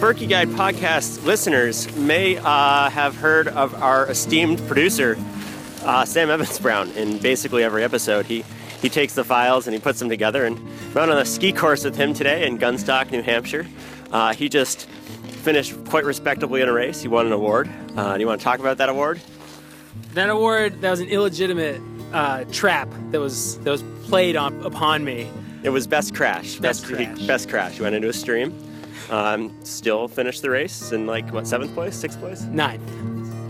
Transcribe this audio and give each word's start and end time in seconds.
Birkie 0.00 0.26
Guide 0.26 0.48
podcast 0.50 1.24
listeners 1.24 1.92
may 1.96 2.36
uh, 2.38 2.88
have 2.88 3.16
heard 3.16 3.48
of 3.48 3.74
our 3.82 4.06
esteemed 4.08 4.60
producer, 4.68 5.16
uh, 5.82 6.04
Sam 6.04 6.30
Evans 6.30 6.58
Brown, 6.60 6.88
in 6.92 7.18
basically 7.18 7.64
every 7.64 7.82
episode. 7.82 8.26
He 8.26 8.44
he 8.80 8.88
takes 8.88 9.14
the 9.14 9.24
files 9.24 9.66
and 9.66 9.74
he 9.74 9.80
puts 9.80 9.98
them 9.98 10.08
together. 10.08 10.44
And 10.44 10.56
went 10.94 11.10
on 11.10 11.18
a 11.18 11.24
ski 11.24 11.52
course 11.52 11.82
with 11.84 11.96
him 11.96 12.14
today 12.14 12.46
in 12.46 12.58
Gunstock, 12.58 13.10
New 13.10 13.22
Hampshire. 13.22 13.66
Uh, 14.12 14.32
he 14.34 14.48
just 14.48 14.88
finished 15.42 15.74
quite 15.86 16.04
respectably 16.04 16.60
in 16.60 16.68
a 16.68 16.72
race. 16.72 17.02
He 17.02 17.08
won 17.08 17.26
an 17.26 17.32
award. 17.32 17.68
Uh, 17.96 18.14
do 18.14 18.20
you 18.20 18.26
want 18.28 18.40
to 18.40 18.44
talk 18.44 18.60
about 18.60 18.78
that 18.78 18.88
award? 18.88 19.20
That 20.14 20.30
award 20.30 20.80
that 20.80 20.92
was 20.92 21.00
an 21.00 21.08
illegitimate 21.08 21.82
uh, 22.12 22.44
trap 22.52 22.88
that 23.10 23.20
was 23.20 23.58
that 23.60 23.70
was 23.70 23.82
played 24.04 24.36
on 24.36 24.64
upon 24.64 25.04
me. 25.04 25.28
It 25.64 25.70
was 25.70 25.88
best 25.88 26.14
crash. 26.14 26.56
Best 26.60 26.86
he- 26.86 26.94
crash. 26.94 27.26
best 27.26 27.48
crash. 27.48 27.74
He 27.74 27.82
went 27.82 27.96
into 27.96 28.08
a 28.08 28.12
stream. 28.12 28.56
Um, 29.10 29.54
still 29.64 30.08
finished 30.08 30.42
the 30.42 30.50
race 30.50 30.92
in 30.92 31.06
like 31.06 31.32
what 31.32 31.46
seventh 31.46 31.74
place, 31.74 31.96
sixth 31.96 32.18
place. 32.18 32.42
Ninth. 32.42 32.82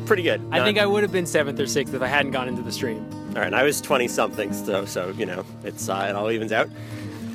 Pretty 0.07 0.23
good. 0.23 0.41
I 0.53 0.65
think 0.65 0.79
I 0.79 0.87
would 0.87 1.03
have 1.03 1.13
been 1.13 1.27
seventh 1.27 1.61
or 1.61 1.67
sixth 1.67 1.93
if 1.93 2.01
I 2.01 2.07
hadn't 2.07 2.33
gone 2.33 2.49
into 2.49 2.63
the 2.63 2.73
stream. 2.73 3.07
All 3.31 3.35
right, 3.35 3.47
and 3.47 3.55
I 3.55 3.63
was 3.63 3.81
20 3.81 4.09
something, 4.09 4.53
so 4.53 4.85
so 4.87 5.11
you 5.11 5.27
know 5.27 5.45
it's 5.65 5.89
uh, 5.89 6.07
it 6.09 6.17
all 6.17 6.31
evens 6.31 6.53
out. 6.53 6.69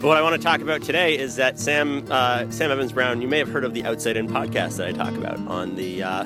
But 0.02 0.08
what 0.08 0.18
I 0.18 0.22
want 0.22 0.36
to 0.36 0.42
talk 0.42 0.60
about 0.60 0.82
today 0.82 1.18
is 1.18 1.36
that 1.38 1.60
Sam 1.60 2.06
uh, 2.10 2.50
Sam 2.50 2.72
Evans 2.72 2.92
Brown. 2.92 3.22
You 3.22 3.28
may 3.28 3.38
have 3.38 3.50
heard 3.50 3.64
of 3.64 3.74
the 3.74 3.86
Outside 3.86 4.18
In 4.18 4.28
podcast 4.28 4.78
that 4.78 4.88
I 4.88 4.92
talk 4.92 5.14
about 5.14 5.38
on 5.48 5.76
the 5.76 6.04
uh, 6.04 6.26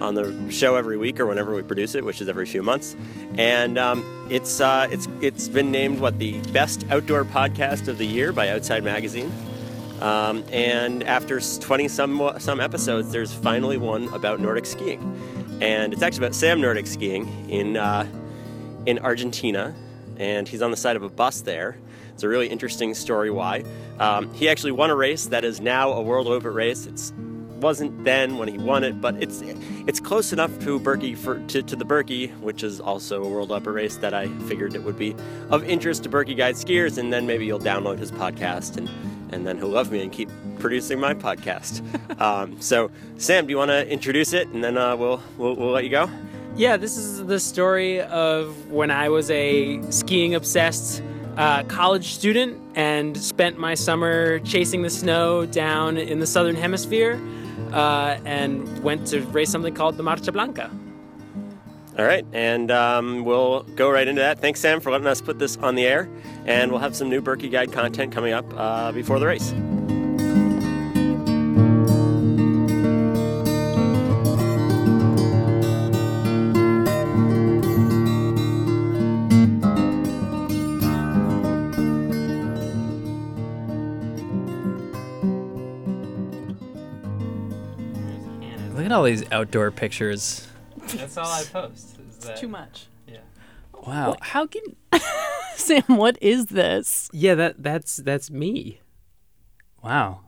on 0.00 0.14
the 0.14 0.50
show 0.50 0.76
every 0.76 0.96
week 0.96 1.18
or 1.18 1.26
whenever 1.26 1.54
we 1.54 1.62
produce 1.62 1.94
it, 1.94 2.04
which 2.04 2.20
is 2.20 2.28
every 2.28 2.46
few 2.46 2.62
months. 2.62 2.94
And 3.36 3.78
um, 3.78 4.04
it's 4.30 4.60
uh, 4.60 4.88
it's 4.90 5.08
it's 5.20 5.48
been 5.48 5.70
named 5.70 6.00
what 6.00 6.18
the 6.18 6.38
best 6.52 6.84
outdoor 6.90 7.24
podcast 7.24 7.88
of 7.88 7.98
the 7.98 8.06
year 8.06 8.32
by 8.32 8.50
Outside 8.50 8.84
Magazine. 8.84 9.32
Um, 10.00 10.44
and 10.52 11.02
after 11.02 11.40
20 11.40 11.88
some 11.88 12.32
some 12.38 12.60
episodes, 12.60 13.10
there's 13.10 13.32
finally 13.32 13.76
one 13.76 14.08
about 14.14 14.40
Nordic 14.40 14.66
skiing, 14.66 15.00
and 15.60 15.92
it's 15.92 16.02
actually 16.02 16.24
about 16.26 16.34
Sam 16.34 16.60
Nordic 16.60 16.86
skiing 16.86 17.50
in 17.50 17.76
uh, 17.76 18.06
in 18.86 18.98
Argentina, 19.00 19.74
and 20.16 20.46
he's 20.46 20.62
on 20.62 20.70
the 20.70 20.76
side 20.76 20.96
of 20.96 21.02
a 21.02 21.08
bus 21.08 21.40
there. 21.40 21.78
It's 22.14 22.22
a 22.22 22.28
really 22.28 22.48
interesting 22.48 22.94
story 22.94 23.30
why. 23.30 23.64
Um, 23.98 24.32
he 24.34 24.48
actually 24.48 24.72
won 24.72 24.90
a 24.90 24.96
race 24.96 25.26
that 25.26 25.44
is 25.44 25.60
now 25.60 25.92
a 25.92 26.02
Worldloppet 26.02 26.52
race. 26.54 26.86
It's 26.86 27.12
wasn't 27.60 28.04
then 28.04 28.38
when 28.38 28.48
he 28.48 28.56
won 28.56 28.84
it, 28.84 29.00
but 29.00 29.20
it's 29.22 29.42
it's 29.86 30.00
close 30.00 30.32
enough 30.32 30.56
to 30.60 30.78
Birkie 30.78 31.14
for 31.16 31.40
to, 31.48 31.62
to 31.62 31.76
the 31.76 31.84
Birkie, 31.84 32.28
which 32.28 32.62
is 32.62 32.80
also 32.80 33.22
a 33.22 33.26
Worldloppet 33.26 33.74
race 33.74 33.96
that 33.96 34.14
I 34.14 34.28
figured 34.46 34.74
it 34.74 34.84
would 34.84 34.98
be 34.98 35.16
of 35.50 35.64
interest 35.64 36.04
to 36.04 36.08
Birkie 36.08 36.34
Guide 36.34 36.54
skiers, 36.54 36.98
and 36.98 37.12
then 37.12 37.26
maybe 37.26 37.46
you'll 37.46 37.58
download 37.58 37.98
his 37.98 38.12
podcast 38.12 38.76
and 38.76 38.88
and 39.32 39.46
then 39.46 39.58
he'll 39.58 39.68
love 39.68 39.90
me 39.90 40.02
and 40.02 40.12
keep 40.12 40.30
producing 40.58 40.98
my 40.98 41.14
podcast. 41.14 41.82
um, 42.20 42.60
so 42.60 42.90
Sam, 43.16 43.46
do 43.46 43.50
you 43.50 43.56
want 43.56 43.70
to 43.70 43.88
introduce 43.88 44.32
it, 44.32 44.48
and 44.48 44.62
then 44.62 44.76
uh, 44.76 44.96
we'll, 44.96 45.22
we'll 45.36 45.54
we'll 45.56 45.70
let 45.70 45.84
you 45.84 45.90
go. 45.90 46.10
Yeah, 46.56 46.76
this 46.76 46.96
is 46.96 47.24
the 47.26 47.38
story 47.38 48.00
of 48.00 48.70
when 48.70 48.90
I 48.90 49.08
was 49.08 49.30
a 49.30 49.80
skiing 49.90 50.34
obsessed 50.34 51.02
uh, 51.36 51.62
college 51.64 52.14
student 52.14 52.60
and 52.74 53.16
spent 53.16 53.58
my 53.58 53.74
summer 53.74 54.40
chasing 54.40 54.82
the 54.82 54.90
snow 54.90 55.46
down 55.46 55.96
in 55.96 56.18
the 56.18 56.26
southern 56.26 56.56
hemisphere 56.56 57.20
uh, 57.72 58.18
and 58.24 58.82
went 58.82 59.06
to 59.06 59.20
race 59.26 59.50
something 59.50 59.72
called 59.72 59.96
the 59.96 60.02
Marcha 60.02 60.32
Blanca. 60.32 60.70
All 61.98 62.04
right, 62.04 62.24
and 62.32 62.70
um, 62.70 63.24
we'll 63.24 63.64
go 63.64 63.90
right 63.90 64.06
into 64.06 64.20
that. 64.20 64.38
Thanks, 64.38 64.60
Sam, 64.60 64.80
for 64.80 64.92
letting 64.92 65.08
us 65.08 65.20
put 65.20 65.40
this 65.40 65.56
on 65.56 65.74
the 65.74 65.84
air, 65.84 66.08
and 66.46 66.70
we'll 66.70 66.80
have 66.80 66.94
some 66.94 67.10
new 67.10 67.20
Birkie 67.20 67.48
Guide 67.48 67.72
content 67.72 68.12
coming 68.12 68.32
up 68.32 68.46
uh, 68.56 68.92
before 68.92 69.18
the 69.18 69.26
race. 69.26 69.52
Look 88.72 88.86
at 88.86 88.92
all 88.92 89.02
these 89.02 89.24
outdoor 89.32 89.72
pictures. 89.72 90.47
That's 90.96 91.16
all 91.16 91.26
I 91.30 91.44
post. 91.44 91.98
Too 92.36 92.48
much. 92.48 92.86
Yeah. 93.06 93.18
Wow. 93.86 94.16
How 94.20 94.46
can 94.46 94.62
Sam, 95.56 95.82
what 95.88 96.16
is 96.22 96.46
this? 96.46 97.08
Yeah, 97.12 97.34
that 97.36 97.62
that's 97.62 97.96
that's 97.96 98.30
me. 98.30 98.80
Wow. 99.82 100.20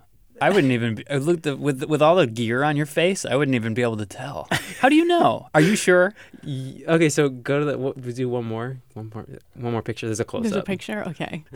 I 0.43 0.49
wouldn't 0.49 0.73
even 0.73 0.95
be, 0.95 1.05
I 1.11 1.17
looked 1.17 1.43
the, 1.43 1.55
with 1.55 1.85
with 1.85 2.01
all 2.01 2.17
the 2.17 2.27
gear 2.27 2.63
on 2.63 2.75
your 2.75 2.87
face. 2.87 3.27
I 3.27 3.37
wouldn't 3.37 3.55
even 3.55 3.75
be 3.75 3.83
able 3.83 3.99
to 3.99 4.07
tell. 4.07 4.49
How 4.81 4.89
do 4.89 4.95
you 4.95 5.05
know? 5.05 5.49
Are 5.55 5.61
you 5.61 5.77
sure? 5.77 6.15
Y- 6.43 6.83
Okay, 6.89 7.11
so 7.11 7.29
go 7.29 7.59
to 7.59 7.65
the. 7.67 7.77
We'll 7.79 7.93
do 7.93 8.27
one 8.27 8.47
more, 8.47 8.79
one 8.95 9.11
more, 9.15 9.27
one 9.55 9.73
more 9.73 9.83
picture. 9.83 10.07
There's 10.07 10.19
a 10.21 10.25
close 10.25 10.45
There's 10.45 10.57
a 10.57 10.61
up. 10.61 10.65
picture. 10.65 11.05
Okay. 11.09 11.45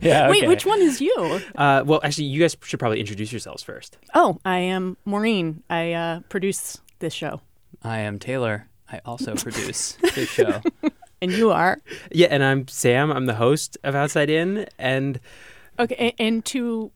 Yeah. 0.00 0.30
Wait, 0.30 0.38
okay. 0.38 0.48
which 0.48 0.64
one 0.64 0.80
is 0.80 1.00
you? 1.00 1.40
Uh, 1.56 1.82
well, 1.84 2.00
actually, 2.04 2.24
you 2.26 2.40
guys 2.40 2.56
should 2.62 2.78
probably 2.78 3.00
introduce 3.00 3.32
yourselves 3.32 3.62
first. 3.62 3.98
Oh, 4.14 4.38
I 4.44 4.58
am 4.58 4.96
Maureen. 5.04 5.62
I 5.68 5.92
uh, 5.92 6.20
produce 6.28 6.78
this 7.00 7.12
show, 7.12 7.40
I 7.82 7.98
am 8.00 8.18
Taylor. 8.18 8.68
I 8.90 9.00
also 9.04 9.34
produce 9.36 9.92
this 10.14 10.28
show. 10.28 10.62
and 11.22 11.32
you 11.32 11.50
are. 11.50 11.78
Yeah, 12.12 12.28
and 12.30 12.42
I'm 12.42 12.66
Sam. 12.68 13.10
I'm 13.10 13.26
the 13.26 13.34
host 13.34 13.76
of 13.84 13.94
Outside 13.94 14.30
In, 14.30 14.66
and 14.78 15.20
Okay, 15.78 15.96
a- 16.18 16.22
and 16.22 16.44
to 16.46 16.90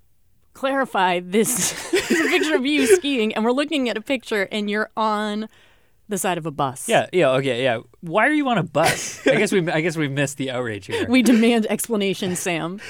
clarify, 0.54 1.20
this 1.20 1.72
is 2.10 2.10
a 2.20 2.28
picture 2.30 2.54
of 2.56 2.66
you 2.66 2.86
skiing, 2.96 3.34
and 3.34 3.44
we're 3.44 3.52
looking 3.52 3.88
at 3.88 3.96
a 3.96 4.00
picture, 4.02 4.48
and 4.50 4.68
you're 4.70 4.90
on 4.96 5.48
the 6.08 6.18
side 6.18 6.36
of 6.36 6.46
a 6.46 6.50
bus. 6.50 6.88
Yeah. 6.88 7.06
Yeah. 7.12 7.30
Okay. 7.32 7.62
Yeah. 7.62 7.78
Why 8.00 8.26
are 8.26 8.32
you 8.32 8.48
on 8.48 8.58
a 8.58 8.62
bus? 8.64 9.24
I 9.26 9.36
guess 9.36 9.52
we 9.52 9.66
I 9.70 9.80
guess 9.80 9.96
we 9.96 10.08
missed 10.08 10.36
the 10.36 10.50
outrage 10.50 10.86
here. 10.86 11.06
We 11.08 11.22
demand 11.22 11.66
explanation, 11.70 12.36
Sam. 12.36 12.80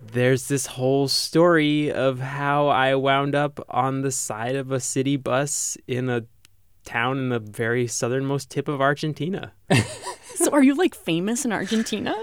there's 0.00 0.46
this 0.48 0.66
whole 0.66 1.08
story 1.08 1.90
of 1.90 2.20
how 2.20 2.68
I 2.68 2.94
wound 2.94 3.34
up 3.34 3.58
on 3.68 4.02
the 4.02 4.12
side 4.12 4.54
of 4.54 4.70
a 4.70 4.78
city 4.78 5.16
bus 5.16 5.76
in 5.88 6.08
a 6.10 6.24
town 6.84 7.18
in 7.18 7.28
the 7.28 7.38
very 7.38 7.86
southernmost 7.86 8.50
tip 8.50 8.68
of 8.68 8.80
Argentina. 8.80 9.52
So, 10.34 10.50
are 10.50 10.62
you 10.62 10.74
like 10.74 10.94
famous 10.94 11.44
in 11.44 11.52
Argentina? 11.52 12.14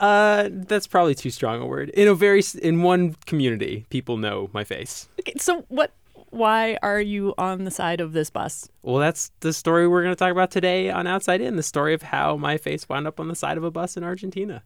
Uh, 0.00 0.48
that's 0.50 0.86
probably 0.86 1.14
too 1.14 1.30
strong 1.30 1.60
a 1.60 1.66
word. 1.66 1.90
In 1.90 2.08
a 2.08 2.14
very 2.14 2.42
in 2.62 2.82
one 2.82 3.16
community, 3.26 3.86
people 3.90 4.16
know 4.16 4.50
my 4.52 4.64
face. 4.64 5.08
Okay, 5.20 5.34
so 5.36 5.64
what? 5.68 5.92
Why 6.30 6.78
are 6.82 7.00
you 7.00 7.34
on 7.38 7.64
the 7.64 7.70
side 7.70 8.00
of 8.00 8.12
this 8.12 8.30
bus? 8.30 8.68
Well, 8.82 8.98
that's 8.98 9.32
the 9.40 9.52
story 9.52 9.88
we're 9.88 10.02
going 10.02 10.14
to 10.14 10.18
talk 10.18 10.30
about 10.30 10.50
today 10.52 10.88
on 10.88 11.06
Outside 11.06 11.40
In, 11.40 11.56
the 11.56 11.62
story 11.62 11.92
of 11.92 12.02
how 12.02 12.36
my 12.36 12.56
face 12.56 12.88
wound 12.88 13.06
up 13.06 13.18
on 13.18 13.26
the 13.28 13.34
side 13.34 13.56
of 13.56 13.64
a 13.64 13.70
bus 13.70 13.96
in 13.96 14.04
Argentina. 14.04 14.62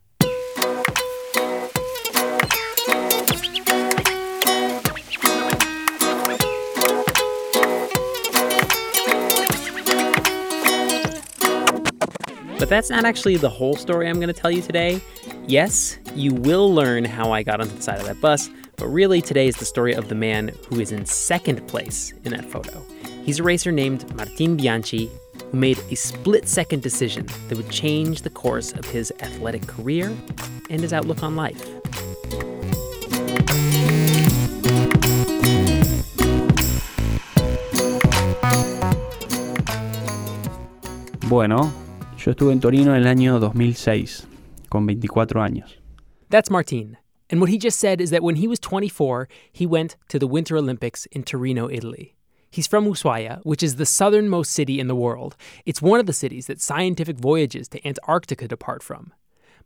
That's 12.74 12.90
not 12.90 13.04
actually 13.04 13.36
the 13.36 13.48
whole 13.48 13.76
story 13.76 14.08
I'm 14.08 14.16
going 14.16 14.26
to 14.26 14.32
tell 14.32 14.50
you 14.50 14.60
today. 14.60 15.00
Yes, 15.46 15.96
you 16.16 16.34
will 16.34 16.74
learn 16.74 17.04
how 17.04 17.30
I 17.30 17.44
got 17.44 17.60
onto 17.60 17.76
the 17.76 17.80
side 17.80 18.00
of 18.00 18.06
that 18.06 18.20
bus, 18.20 18.50
but 18.76 18.88
really 18.88 19.22
today 19.22 19.46
is 19.46 19.54
the 19.56 19.64
story 19.64 19.92
of 19.92 20.08
the 20.08 20.16
man 20.16 20.52
who 20.68 20.80
is 20.80 20.90
in 20.90 21.06
second 21.06 21.64
place 21.68 22.12
in 22.24 22.32
that 22.32 22.44
photo. 22.44 22.84
He's 23.22 23.38
a 23.38 23.44
racer 23.44 23.70
named 23.70 24.12
Martin 24.16 24.56
Bianchi 24.56 25.08
who 25.52 25.56
made 25.56 25.78
a 25.88 25.94
split 25.94 26.48
second 26.48 26.82
decision 26.82 27.26
that 27.48 27.56
would 27.56 27.70
change 27.70 28.22
the 28.22 28.30
course 28.30 28.72
of 28.72 28.84
his 28.86 29.12
athletic 29.20 29.64
career 29.68 30.12
and 30.68 30.80
his 30.80 30.92
outlook 30.92 31.22
on 31.22 31.36
life. 31.36 31.64
Bueno, 41.28 41.72
yo 42.24 42.30
estuve 42.32 42.52
en 42.52 42.60
Torino 42.60 42.94
en 42.94 43.02
el 43.02 43.06
año 43.06 43.38
2006, 43.40 44.26
con 44.68 44.86
24 44.86 45.42
años. 45.42 45.78
That's 46.30 46.50
Martin. 46.50 46.96
And 47.30 47.40
what 47.40 47.50
he 47.50 47.58
just 47.58 47.78
said 47.78 48.00
is 48.00 48.10
that 48.10 48.22
when 48.22 48.36
he 48.36 48.46
was 48.48 48.58
24, 48.60 49.28
he 49.52 49.66
went 49.66 49.96
to 50.08 50.18
the 50.18 50.26
Winter 50.26 50.56
Olympics 50.56 51.06
in 51.06 51.22
Torino, 51.22 51.68
Italy. 51.68 52.14
He's 52.50 52.66
from 52.68 52.86
Ushuaia, 52.86 53.40
which 53.42 53.62
is 53.62 53.76
the 53.76 53.86
southernmost 53.86 54.52
city 54.52 54.78
in 54.78 54.86
the 54.86 54.94
world. 54.94 55.36
It's 55.66 55.82
one 55.82 55.98
of 55.98 56.06
the 56.06 56.12
cities 56.12 56.46
that 56.46 56.60
scientific 56.60 57.18
voyages 57.18 57.68
to 57.68 57.84
Antarctica 57.86 58.46
depart 58.46 58.82
from. 58.82 59.12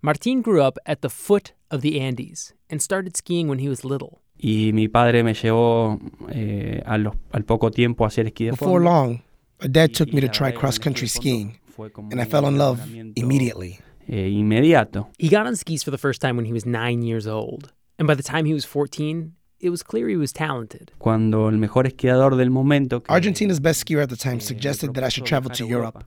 Martin 0.00 0.40
grew 0.43 0.62
up 0.62 0.78
at 0.87 1.02
the 1.02 1.10
foot 1.10 1.52
of 1.70 1.82
the 1.82 2.00
Andes 2.00 2.55
and 2.70 2.81
started 2.81 3.16
skiing 3.16 3.49
when 3.49 3.58
he 3.58 3.69
was 3.69 3.84
little. 3.84 4.20
Y 4.43 4.70
mi 4.72 4.87
padre 4.88 5.22
me 5.22 5.34
llevó 5.34 5.99
eh, 6.31 6.81
a 6.87 6.96
los- 6.96 7.16
al 7.32 7.43
poco 7.43 7.70
tiempo 7.70 8.05
a 8.05 8.06
hacer 8.08 8.26
esquí 8.26 8.44
de 8.44 8.50
Before 8.52 8.81
long, 8.81 9.20
a 9.60 9.69
dad 9.69 9.93
took 9.93 10.12
me 10.12 10.20
to 10.20 10.28
try 10.28 10.52
cross 10.52 10.78
el 10.78 10.84
country 10.84 11.06
esquí 11.08 11.19
de 11.19 11.19
fondo 11.19 11.20
skiing, 11.20 11.49
fue 11.49 11.56
como 11.58 11.68
and 12.10 12.20
I 12.20 12.25
fell 12.25 12.46
in 12.46 12.56
love 12.56 12.80
immediately. 13.16 13.78
eh, 14.08 14.14
inmediato. 14.40 15.08
He 15.19 15.28
got 15.28 15.46
on 15.46 15.54
skis 15.56 15.82
for 15.82 15.90
the 15.90 15.98
first 15.98 16.20
time 16.20 16.36
when 16.36 16.46
he 16.46 16.52
was 16.52 16.64
nine 16.66 17.02
years 17.02 17.26
old. 17.26 17.72
And 17.98 18.06
by 18.06 18.14
the 18.14 18.22
time 18.22 18.44
he 18.46 18.54
was 18.54 18.64
14, 18.64 19.32
it 19.60 19.70
was 19.70 19.82
clear 19.82 20.08
he 20.08 20.16
was 20.16 20.32
talented. 20.32 20.92
Cuando 20.98 21.46
el 21.48 21.56
mejor 21.58 21.84
esquiador 21.84 22.36
del 22.36 22.48
momento, 22.50 23.00
que- 23.00 23.12
Argentina's 23.12 23.60
best 23.60 23.84
skier 23.84 24.00
at 24.02 24.08
the 24.08 24.16
time 24.16 24.40
suggested 24.40 24.94
that 24.94 25.04
I 25.04 25.08
should 25.08 25.26
travel 25.26 25.50
to 25.50 25.66
Europe, 25.66 26.04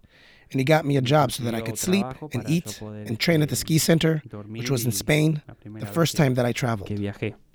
and 0.52 0.60
he 0.60 0.64
got 0.64 0.86
me 0.86 0.96
a 0.98 1.02
job 1.02 1.32
so 1.32 1.44
that 1.44 1.54
I 1.54 1.62
could 1.62 1.78
sleep 1.78 2.06
and 2.34 2.50
eat 2.50 2.82
and 2.82 3.20
train 3.20 3.42
at 3.42 3.50
the 3.50 3.56
ski 3.58 3.78
center, 3.78 4.22
which 4.48 4.70
was 4.72 4.86
in 4.86 4.92
Spain, 4.92 5.42
the 5.80 5.86
first 5.86 6.16
time 6.18 6.36
that 6.36 6.46
I 6.46 6.54
traveled. 6.54 6.90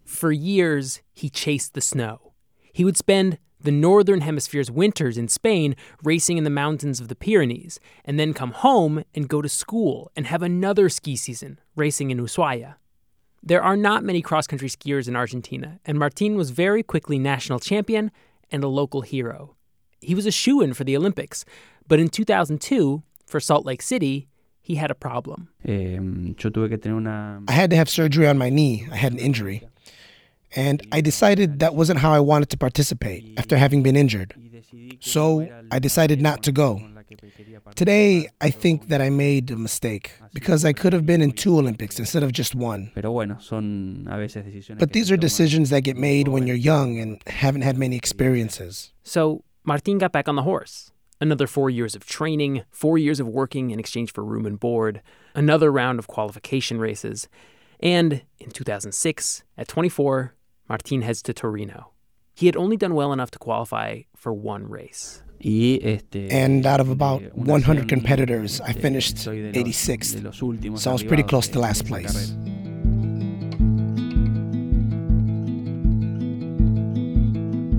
For 0.05 0.31
years, 0.31 1.01
he 1.13 1.29
chased 1.31 1.73
the 1.75 1.81
snow. 1.81 2.33
He 2.73 2.85
would 2.85 2.97
spend 2.97 3.39
the 3.61 3.73
Northern 3.73 4.21
Hemisphere's 4.21 4.71
winters 4.71 5.17
in 5.19 5.29
Spain 5.29 5.75
racing 6.03 6.39
in 6.39 6.45
the 6.45 6.51
mountains 6.51 7.01
of 7.01 7.09
the 7.09 7.17
Pyrenees, 7.17 7.81
and 8.05 8.19
then 8.19 8.35
come 8.35 8.53
home 8.53 9.05
and 9.15 9.29
go 9.29 9.43
to 9.43 9.49
school 9.49 10.11
and 10.15 10.27
have 10.27 10.43
another 10.43 10.89
ski 10.89 11.17
season 11.17 11.59
racing 11.75 12.11
in 12.11 12.19
Ushuaia. 12.19 12.75
There 13.43 13.63
are 13.63 13.77
not 13.77 14.05
many 14.05 14.23
cross 14.23 14.47
country 14.47 14.69
skiers 14.69 15.09
in 15.09 15.17
Argentina, 15.17 15.79
and 15.85 15.99
Martin 15.99 16.37
was 16.37 16.51
very 16.51 16.83
quickly 16.83 17.19
national 17.19 17.61
champion 17.61 18.11
and 18.51 18.65
a 18.65 18.69
local 18.69 19.03
hero. 19.03 19.55
He 20.01 20.15
was 20.15 20.27
a 20.27 20.31
shoe 20.31 20.61
in 20.61 20.75
for 20.75 20.85
the 20.85 20.97
Olympics, 20.97 21.45
but 21.89 22.01
in 22.01 22.09
2002, 22.09 23.03
for 23.27 23.41
Salt 23.41 23.65
Lake 23.65 23.83
City, 23.83 24.29
he 24.61 24.75
had 24.75 24.91
a 24.91 24.95
problem. 24.95 25.49
Eh, 25.65 25.95
yo 25.95 26.51
tuve 26.51 26.69
que 26.69 26.77
tener 26.77 26.97
una... 26.97 27.41
I 27.49 27.53
had 27.53 27.71
to 27.71 27.77
have 27.77 27.89
surgery 27.89 28.27
on 28.27 28.37
my 28.37 28.51
knee. 28.51 28.87
I 28.91 28.97
had 28.97 29.13
an 29.13 29.19
injury. 29.19 29.63
And 30.57 30.87
I 30.91 31.01
decided 31.01 31.61
that 31.61 31.75
wasn't 31.75 32.01
how 32.01 32.13
I 32.13 32.21
wanted 32.21 32.49
to 32.51 32.57
participate 32.57 33.39
after 33.39 33.57
having 33.59 33.83
been 33.83 33.97
injured. 33.97 34.35
So 35.01 35.47
I 35.71 35.79
decided 35.79 36.21
not 36.21 36.43
to 36.45 36.53
go. 36.53 36.81
Today, 37.75 38.29
I 38.41 38.51
think 38.51 38.89
that 38.89 39.01
I 39.01 39.11
made 39.11 39.51
a 39.51 39.57
mistake 39.57 40.13
because 40.33 40.65
I 40.65 40.73
could 40.73 40.93
have 40.93 41.07
been 41.07 41.23
in 41.23 41.33
two 41.33 41.57
Olympics 41.57 41.99
instead 41.99 42.23
of 42.23 42.33
just 42.33 42.55
one. 42.55 42.91
Pero 42.95 43.13
bueno, 43.13 43.39
son 43.39 44.09
a 44.11 44.17
veces 44.17 44.45
decisiones 44.45 44.79
But 44.79 44.93
these 44.93 45.11
are 45.13 45.17
decisions 45.17 45.71
that 45.71 45.83
get 45.83 45.97
made 45.97 46.29
when 46.29 46.47
you're 46.47 46.57
young 46.57 46.99
and 46.99 47.23
haven't 47.29 47.63
had 47.63 47.79
many 47.79 47.97
experiences. 47.97 48.93
So 49.03 49.45
Martin 49.65 49.99
got 49.99 50.13
back 50.13 50.29
on 50.29 50.37
the 50.37 50.43
horse. 50.43 50.91
Another 51.21 51.47
four 51.47 51.71
years 51.71 51.95
of 51.95 52.05
training, 52.05 52.65
four 52.71 52.99
years 52.99 53.21
of 53.21 53.29
working 53.29 53.71
in 53.71 53.81
exchange 53.81 54.13
for 54.13 54.25
room 54.25 54.45
and 54.45 54.61
board, 54.61 55.01
another 55.35 55.73
round 55.73 55.99
of 55.99 56.07
qualification 56.07 56.79
races. 56.79 57.29
And 57.81 58.23
in 58.39 58.51
2006, 58.51 59.45
at 59.57 59.69
24, 59.69 60.35
Martin 60.69 61.03
heads 61.03 61.23
to 61.23 61.33
Torino. 61.33 61.93
He 62.35 62.47
had 62.47 62.57
only 62.57 62.77
done 62.77 62.95
well 62.95 63.13
enough 63.13 63.31
to 63.33 63.39
qualify 63.39 64.03
for 64.15 64.33
one 64.33 64.69
race. 64.69 65.23
And 65.43 66.67
out 66.67 66.81
of 66.81 66.89
about 66.91 67.23
eh, 67.23 67.29
100 67.35 67.89
competitors, 67.89 68.61
I 68.61 68.73
finished 68.73 69.19
soy 69.19 69.37
de 69.53 69.63
los- 69.63 69.87
86th. 69.87 70.17
de 70.17 70.23
los 70.23 70.41
últimos 70.41 70.79
So 70.81 70.91
I 70.91 70.93
was 70.93 71.03
pretty 71.03 71.23
close 71.23 71.49
to 71.49 71.59
last 71.61 71.87
place. 71.87 72.35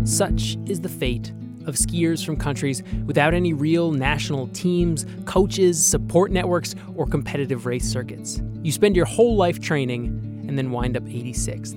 Such 0.06 0.58
is 0.68 0.80
the 0.82 0.90
fate 0.90 1.32
of 1.66 1.76
skiers 1.76 2.26
from 2.26 2.38
countries 2.38 2.82
without 3.06 3.34
any 3.34 3.52
real 3.52 3.92
national 3.92 4.48
teams, 4.50 5.06
coaches, 5.26 5.84
support 5.86 6.32
networks, 6.32 6.74
or 6.96 7.06
competitive 7.06 7.66
race 7.66 7.84
circuits. 7.84 8.42
You 8.64 8.72
spend 8.72 8.96
your 8.96 9.06
whole 9.06 9.36
life 9.36 9.60
training 9.60 10.46
and 10.48 10.58
then 10.58 10.72
wind 10.72 10.96
up 10.96 11.04
86th. 11.04 11.76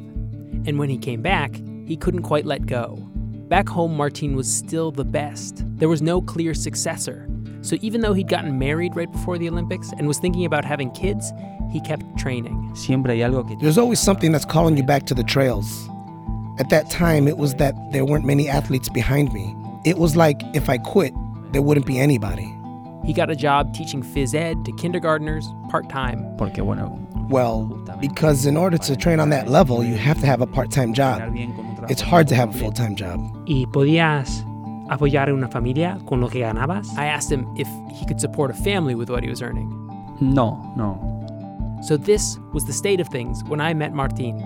And 0.66 0.78
when 0.78 0.88
he 0.90 0.98
came 0.98 1.22
back, 1.22 1.54
he 1.86 1.96
couldn't 1.96 2.22
quite 2.22 2.46
let 2.46 2.66
go. 2.66 2.96
Back 3.48 3.68
home, 3.68 3.96
Martin 3.96 4.36
was 4.36 4.52
still 4.52 4.92
the 4.92 5.04
best. 5.04 5.64
There 5.78 5.88
was 5.88 6.02
no 6.02 6.20
clear 6.20 6.54
successor. 6.54 7.28
So 7.62 7.76
even 7.82 8.00
though 8.00 8.12
he'd 8.12 8.28
gotten 8.28 8.58
married 8.58 8.94
right 8.94 9.10
before 9.10 9.38
the 9.38 9.48
Olympics 9.48 9.90
and 9.98 10.06
was 10.06 10.18
thinking 10.18 10.44
about 10.44 10.64
having 10.64 10.90
kids, 10.92 11.32
he 11.72 11.80
kept 11.80 12.02
training. 12.16 12.72
Siempre 12.74 13.14
hay 13.14 13.20
algo 13.20 13.46
que 13.46 13.56
There's 13.60 13.78
always 13.78 14.00
something 14.00 14.32
that's 14.32 14.44
calling 14.44 14.76
you 14.76 14.82
back 14.82 15.04
to 15.06 15.14
the 15.14 15.24
trails. 15.24 15.88
At 16.58 16.68
that 16.70 16.90
time, 16.90 17.26
it 17.26 17.38
was 17.38 17.54
that 17.54 17.74
there 17.92 18.04
weren't 18.04 18.24
many 18.24 18.48
athletes 18.48 18.88
behind 18.88 19.32
me. 19.32 19.54
It 19.84 19.98
was 19.98 20.14
like 20.16 20.40
if 20.54 20.68
I 20.68 20.78
quit, 20.78 21.12
there 21.52 21.62
wouldn't 21.62 21.86
be 21.86 21.98
anybody. 21.98 22.54
He 23.04 23.12
got 23.12 23.30
a 23.30 23.36
job 23.36 23.72
teaching 23.74 24.02
phys 24.02 24.34
ed 24.34 24.64
to 24.64 24.72
kindergartners 24.72 25.46
part 25.70 25.88
time. 25.88 26.24
porque 26.36 26.62
bueno, 26.62 26.98
Well, 27.30 27.66
because 28.00 28.44
in 28.44 28.56
order 28.56 28.76
to 28.76 28.96
train 28.96 29.20
on 29.20 29.30
that 29.30 29.48
level, 29.48 29.84
you 29.84 29.94
have 29.94 30.18
to 30.20 30.26
have 30.26 30.40
a 30.40 30.46
part 30.46 30.70
time 30.72 30.92
job. 30.92 31.20
ganar 31.20 31.30
bien 31.30 31.54
con 31.54 31.64
un 31.66 31.76
trabajo 31.76 31.90
It's 31.90 32.00
hard 32.02 32.26
to 32.28 32.34
have 32.34 32.52
a 32.54 32.58
full 32.58 32.72
time 32.72 32.96
job. 32.96 33.20
¿Y 33.46 33.66
podías 33.66 34.44
apoyar 34.88 35.32
una 35.32 35.48
familia 35.48 35.98
con 36.06 36.20
lo 36.20 36.28
que 36.28 36.40
ganabas? 36.40 36.88
I 36.98 37.06
asked 37.06 37.30
him 37.30 37.46
if 37.56 37.68
he 37.92 38.04
could 38.04 38.20
support 38.20 38.50
a 38.50 38.54
family 38.54 38.96
with 38.96 39.10
what 39.10 39.22
he 39.22 39.30
was 39.30 39.42
earning. 39.42 39.68
No, 40.20 40.58
no. 40.76 40.98
So 41.82 41.96
this 41.96 42.36
was 42.52 42.64
the 42.64 42.72
state 42.72 43.00
of 43.00 43.08
things 43.08 43.44
when 43.44 43.60
I 43.60 43.74
met 43.74 43.94
Martin. 43.94 44.36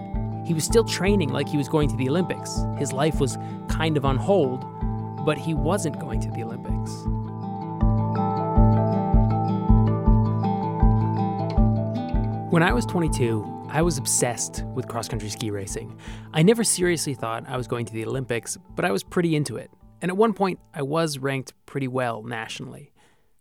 He 0.46 0.52
was 0.52 0.64
still 0.64 0.84
training 0.84 1.30
like 1.30 1.48
he 1.48 1.56
was 1.56 1.68
going 1.68 1.88
to 1.88 1.96
the 1.96 2.08
Olympics. 2.08 2.60
His 2.78 2.92
life 2.92 3.18
was 3.18 3.38
kind 3.68 3.96
of 3.96 4.04
on 4.04 4.18
hold, 4.18 4.62
but 5.24 5.38
he 5.38 5.54
wasn't 5.54 5.98
going 5.98 6.20
to 6.20 6.30
the 6.30 6.42
Olympics. 6.44 6.92
When 12.54 12.62
I 12.62 12.72
was 12.72 12.86
22, 12.86 13.66
I 13.68 13.82
was 13.82 13.98
obsessed 13.98 14.62
with 14.76 14.86
cross 14.86 15.08
country 15.08 15.28
ski 15.28 15.50
racing. 15.50 15.98
I 16.32 16.44
never 16.44 16.62
seriously 16.62 17.12
thought 17.12 17.48
I 17.48 17.56
was 17.56 17.66
going 17.66 17.84
to 17.86 17.92
the 17.92 18.06
Olympics, 18.06 18.56
but 18.76 18.84
I 18.84 18.92
was 18.92 19.02
pretty 19.02 19.34
into 19.34 19.56
it. 19.56 19.72
And 20.00 20.08
at 20.08 20.16
one 20.16 20.32
point, 20.34 20.60
I 20.72 20.82
was 20.82 21.18
ranked 21.18 21.52
pretty 21.66 21.88
well 21.88 22.22
nationally. 22.22 22.92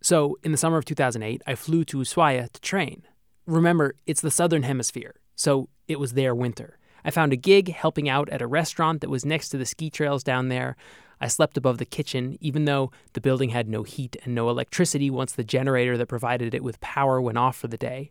So, 0.01 0.39
in 0.42 0.51
the 0.51 0.57
summer 0.57 0.80
of 0.80 0.86
2008, 0.86 1.44
I 1.45 1.54
flew 1.54 1.86
to 1.86 1.98
Ushuaia 1.98 2.51
to 2.54 2.62
train. 2.62 3.04
Remember, 3.45 3.94
it's 4.07 4.21
the 4.21 4.31
southern 4.31 4.63
hemisphere, 4.63 5.13
so 5.36 5.69
it 5.88 6.00
was 6.00 6.13
their 6.13 6.33
winter. 6.33 6.80
I 7.06 7.12
found 7.12 7.33
a 7.33 7.36
gig 7.36 7.71
helping 7.71 8.10
out 8.10 8.30
at 8.30 8.42
a 8.42 8.48
restaurant 8.48 9.01
that 9.01 9.12
was 9.12 9.24
next 9.24 9.50
to 9.50 9.60
the 9.60 9.68
ski 9.68 9.92
trails 9.92 10.24
down 10.24 10.50
there. 10.50 10.75
I 11.21 11.27
slept 11.27 11.56
above 11.56 11.77
the 11.77 11.86
kitchen, 11.86 12.36
even 12.42 12.65
though 12.65 12.89
the 13.13 13.21
building 13.21 13.50
had 13.50 13.69
no 13.69 13.83
heat 13.83 14.18
and 14.24 14.33
no 14.33 14.50
electricity 14.50 15.12
once 15.12 15.33
the 15.33 15.44
generator 15.44 16.00
that 16.00 16.07
provided 16.07 16.56
it 16.56 16.63
with 16.63 16.81
power 16.81 17.21
went 17.21 17.38
off 17.38 17.56
for 17.56 17.68
the 17.68 17.77
day. 17.77 18.10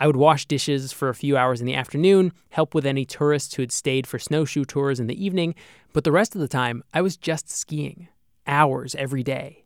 I 0.00 0.06
would 0.06 0.16
wash 0.16 0.46
dishes 0.46 0.92
for 0.92 1.08
a 1.08 1.14
few 1.14 1.36
hours 1.36 1.60
in 1.60 1.66
the 1.66 1.74
afternoon, 1.74 2.32
help 2.50 2.72
with 2.72 2.86
any 2.86 3.04
tourists 3.04 3.54
who 3.54 3.62
had 3.62 3.72
stayed 3.72 4.06
for 4.06 4.20
snowshoe 4.20 4.64
tours 4.64 5.00
in 5.00 5.08
the 5.08 5.24
evening, 5.24 5.56
but 5.92 6.04
the 6.04 6.12
rest 6.12 6.36
of 6.36 6.40
the 6.40 6.46
time, 6.46 6.84
I 6.94 7.02
was 7.02 7.16
just 7.16 7.50
skiing. 7.50 8.06
Hours 8.46 8.94
every 8.94 9.24
day. 9.24 9.64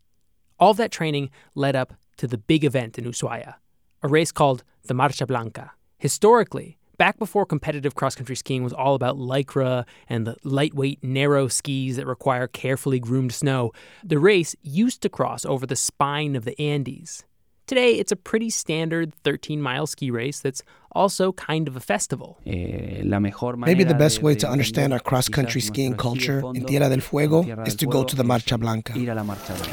All 0.59 0.73
that 0.75 0.91
training 0.91 1.29
led 1.55 1.77
up 1.77 1.93
to 2.17 2.27
the 2.27 2.39
big 2.39 2.65
event 2.65 2.99
in 2.99 3.05
Ushuaia, 3.05 3.57
a 4.03 4.09
race 4.09 4.33
called 4.33 4.65
the 4.85 4.95
Marcha 4.95 5.27
Blanca. 5.27 5.73
Historically, 5.99 6.79
back 6.97 7.19
before 7.19 7.45
competitive 7.45 7.95
cross 7.95 8.15
country 8.15 8.35
skiing 8.35 8.65
was 8.65 8.73
all 8.73 8.95
about 8.95 9.19
lycra 9.19 9.85
and 10.09 10.27
the 10.27 10.37
lightweight, 10.45 11.05
narrow 11.05 11.47
skis 11.47 11.97
that 11.97 12.07
require 12.07 12.47
carefully 12.47 12.99
groomed 12.99 13.35
snow, 13.35 13.71
the 14.03 14.19
race 14.19 14.57
used 14.63 15.03
to 15.03 15.11
cross 15.11 15.45
over 15.45 15.67
the 15.67 15.77
spine 15.77 16.35
of 16.35 16.47
the 16.47 16.59
Andes. 16.59 17.25
Today, 17.73 17.95
it's 17.95 18.13
a 18.13 18.17
pretty 18.17 18.51
standard 18.51 19.15
13 19.25 19.63
mile 19.63 19.87
ski 19.87 20.11
race 20.11 20.41
that's 20.41 20.63
also 20.95 21.33
kind 21.33 21.67
of 21.67 21.75
a 21.75 21.81
festival. 21.81 22.39
Eh, 22.45 23.01
la 23.03 23.19
mejor 23.19 23.57
Maybe 23.57 23.83
the 23.83 23.95
best 23.95 24.23
way 24.23 24.35
to 24.35 24.47
understand 24.47 24.93
our 24.93 25.01
cross 25.01 25.27
country 25.31 25.63
skiing 25.63 25.93
nuestro 25.93 26.13
esquí 26.13 26.19
de 26.19 26.43
culture 26.43 26.53
in 26.55 26.67
Tierra 26.67 26.91
del 26.91 27.01
Fuego 27.01 27.41
is 27.65 27.75
to 27.77 27.87
go 27.87 28.05
to 28.05 28.15
the 28.15 28.25
Fuego 28.25 28.29
Marcha 28.29 28.57
es 28.57 28.61
Blanca. 28.61 28.93
Ir 28.95 29.09
a 29.11 29.15
la 29.15 29.23
Marcha 29.23 29.55
Blanca. 29.57 29.73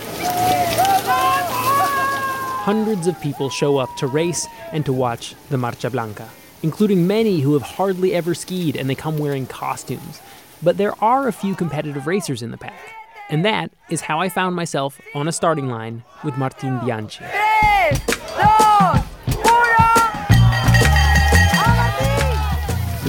Hundreds 2.63 3.05
of 3.05 3.19
people 3.19 3.49
show 3.49 3.77
up 3.77 3.89
to 3.97 4.07
race 4.07 4.47
and 4.71 4.85
to 4.85 4.93
watch 4.93 5.35
the 5.49 5.57
Marcha 5.57 5.91
Blanca, 5.91 6.29
including 6.63 7.05
many 7.05 7.41
who 7.41 7.51
have 7.51 7.63
hardly 7.63 8.15
ever 8.15 8.33
skied 8.33 8.77
and 8.77 8.89
they 8.89 8.95
come 8.95 9.17
wearing 9.17 9.45
costumes. 9.45 10.21
But 10.63 10.77
there 10.77 10.93
are 11.03 11.27
a 11.27 11.33
few 11.33 11.53
competitive 11.53 12.07
racers 12.07 12.41
in 12.41 12.51
the 12.51 12.57
pack. 12.57 12.95
And 13.29 13.43
that 13.43 13.71
is 13.89 13.99
how 13.99 14.21
I 14.21 14.29
found 14.29 14.55
myself 14.55 15.01
on 15.13 15.27
a 15.27 15.33
starting 15.33 15.67
line 15.67 16.05
with 16.23 16.37
Martin 16.37 16.79
Bianchi. 16.79 17.25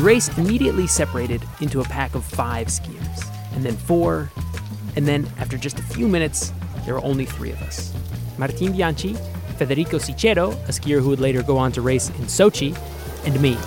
The 0.01 0.07
race 0.07 0.31
immediately 0.39 0.87
separated 0.87 1.43
into 1.61 1.83
a 1.83 1.85
pack 1.85 2.15
of 2.15 2.25
five 2.25 2.69
skiers, 2.69 3.27
and 3.55 3.63
then 3.63 3.77
four, 3.77 4.31
and 4.97 5.07
then 5.07 5.29
after 5.39 5.59
just 5.59 5.79
a 5.79 5.83
few 5.83 6.09
minutes, 6.09 6.55
there 6.87 6.95
were 6.95 7.05
only 7.05 7.27
three 7.27 7.51
of 7.51 7.61
us 7.61 7.93
Martin 8.39 8.73
Bianchi, 8.73 9.15
Federico 9.59 9.99
Cichero, 9.99 10.53
a 10.67 10.73
skier 10.73 11.03
who 11.03 11.11
would 11.11 11.21
later 11.21 11.43
go 11.43 11.59
on 11.59 11.71
to 11.73 11.83
race 11.83 12.09
in 12.09 12.25
Sochi, 12.25 12.75
and 13.27 13.39
me. 13.43 13.59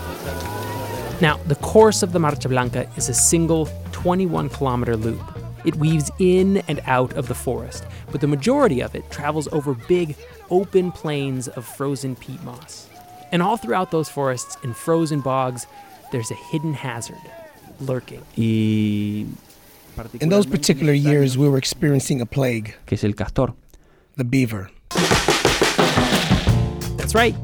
Now, 1.21 1.37
the 1.45 1.55
course 1.61 2.01
of 2.01 2.13
the 2.13 2.19
Marcha 2.19 2.49
Blanca 2.49 2.89
is 2.97 3.09
a 3.09 3.13
single 3.13 3.69
21 3.91 4.49
kilometer 4.49 4.97
loop. 4.97 5.21
It 5.65 5.75
weaves 5.75 6.09
in 6.17 6.63
and 6.67 6.81
out 6.87 7.13
of 7.13 7.27
the 7.27 7.35
forest, 7.35 7.85
but 8.11 8.21
the 8.21 8.27
majority 8.27 8.81
of 8.81 8.95
it 8.95 9.11
travels 9.11 9.47
over 9.51 9.75
big, 9.75 10.15
open 10.49 10.91
plains 10.91 11.47
of 11.47 11.65
frozen 11.65 12.15
peat 12.15 12.41
moss. 12.43 12.87
And 13.31 13.41
all 13.41 13.57
throughout 13.57 13.91
those 13.91 14.09
forests 14.09 14.57
and 14.63 14.75
frozen 14.75 15.21
bogs, 15.21 15.65
there's 16.11 16.31
a 16.31 16.35
hidden 16.35 16.73
hazard 16.73 17.21
lurking. 17.79 18.23
In 18.35 20.29
those 20.29 20.45
particular 20.45 20.93
years, 20.93 21.37
we 21.37 21.49
were 21.49 21.57
experiencing 21.57 22.21
a 22.21 22.25
plague, 22.25 22.75
que 22.85 22.95
es 22.95 23.03
el 23.03 23.13
castor. 23.13 23.53
the 24.15 24.23
beaver. 24.23 24.69
That's 26.97 27.15
right, 27.15 27.35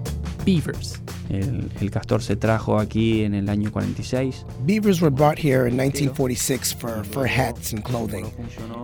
beavers. 0.45 0.99
El, 1.29 1.69
el 1.79 1.89
castor 1.91 2.21
se 2.21 2.35
trajo 2.35 2.79
aquí 2.79 3.23
en 3.23 3.33
el 3.35 3.49
año 3.49 3.71
46. 3.71 4.45
Beavers 4.65 5.01
were 5.01 5.11
brought 5.11 5.37
here 5.37 5.67
in 5.67 5.77
1946 5.77 6.73
for 6.73 7.03
fur 7.03 7.25
hats 7.25 7.71
and 7.71 7.83
clothing. 7.83 8.31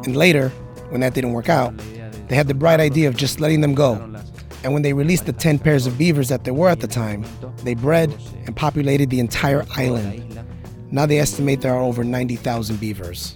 And 0.05 0.15
later, 0.15 0.49
when 0.89 1.01
that 1.01 1.13
didn't 1.13 1.33
work 1.33 1.49
out, 1.49 1.73
they 2.27 2.35
had 2.35 2.47
the 2.47 2.53
bright 2.53 2.79
idea 2.79 3.07
of 3.07 3.15
just 3.15 3.39
letting 3.39 3.61
them 3.61 3.75
go. 3.75 3.93
And 4.63 4.73
when 4.73 4.81
they 4.81 4.93
released 4.93 5.25
the 5.27 5.33
10 5.33 5.59
pairs 5.59 5.85
of 5.85 5.97
beavers 5.97 6.29
that 6.29 6.43
there 6.43 6.53
were 6.53 6.69
at 6.69 6.79
the 6.79 6.87
time, 6.87 7.25
they 7.63 7.75
bred 7.75 8.15
and 8.45 8.55
populated 8.55 9.09
the 9.09 9.19
entire 9.19 9.63
island. 9.75 10.39
Now 10.91 11.05
they 11.05 11.19
estimate 11.19 11.61
there 11.61 11.73
are 11.73 11.81
over 11.81 12.03
90,000 12.03 12.79
beavers. 12.79 13.35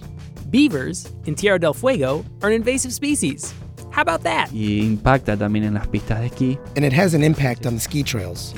Beavers 0.50 1.08
in 1.26 1.36
Tierra 1.36 1.58
del 1.58 1.74
Fuego 1.74 2.24
are 2.42 2.48
an 2.48 2.54
invasive 2.54 2.92
species. 2.92 3.54
How 3.92 4.02
about 4.02 4.22
that? 4.22 4.50
Y 4.52 4.80
impacta 4.82 5.36
también 5.36 5.64
en 5.64 5.74
las 5.74 5.86
pistas 5.86 6.20
de 6.20 6.28
esquí. 6.28 6.58
And 6.76 6.84
it 6.84 6.92
has 6.92 7.14
an 7.14 7.22
impact 7.22 7.66
on 7.66 7.74
the 7.74 7.80
ski 7.80 8.02
trails. 8.02 8.54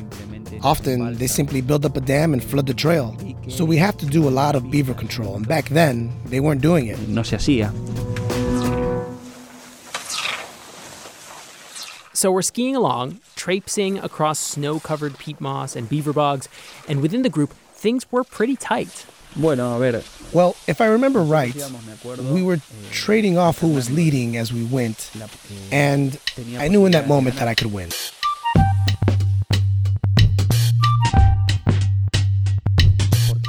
Often, 0.63 1.17
they 1.19 1.27
simply 1.27 1.61
build 1.61 1.85
up 1.85 1.97
a 1.97 2.01
dam 2.01 2.33
and 2.33 2.43
flood 2.43 2.67
the 2.67 2.75
trail. 2.75 3.17
So 3.49 3.65
we 3.65 3.77
have 3.79 3.97
to 3.97 4.07
do 4.07 4.29
a 4.29 4.31
lot 4.31 4.55
of 4.55 4.71
beaver 4.71 4.95
control. 4.95 5.35
And 5.35 5.47
back 5.47 5.69
then, 5.71 6.13
they 6.27 6.41
weren't 6.41 6.63
doing 6.63 6.87
it. 6.87 6.99
No 7.09 7.23
se 7.23 7.37
hacía. 7.37 7.73
So 12.23 12.31
we're 12.31 12.43
skiing 12.43 12.77
along, 12.77 13.19
traipsing 13.35 13.99
across 13.99 14.39
snow 14.39 14.79
covered 14.79 15.19
peat 15.19 15.41
moss 15.41 15.75
and 15.75 15.89
beaver 15.89 16.13
bogs, 16.13 16.49
and 16.87 17.03
within 17.03 17.23
the 17.23 17.29
group, 17.29 17.53
things 17.75 18.07
were 18.13 18.23
pretty 18.23 18.55
tight. 18.55 19.07
Bueno, 19.35 19.75
a 19.75 19.79
ver, 19.81 20.05
Well, 20.33 20.55
if 20.69 20.81
I 20.81 20.87
remember 20.87 21.21
right, 21.21 21.53
we 22.31 22.45
were 22.45 22.61
trading 22.93 23.39
off 23.39 23.59
who 23.59 23.75
was 23.75 23.91
leading 23.91 24.37
as 24.37 24.53
we 24.53 24.63
went, 24.63 25.11
and 25.73 26.17
I 26.59 26.69
knew 26.69 26.87
in 26.87 26.93
that 26.93 27.09
moment 27.09 27.35
that 27.41 27.49
I 27.49 27.57
could 27.57 27.73
win. 27.73 27.91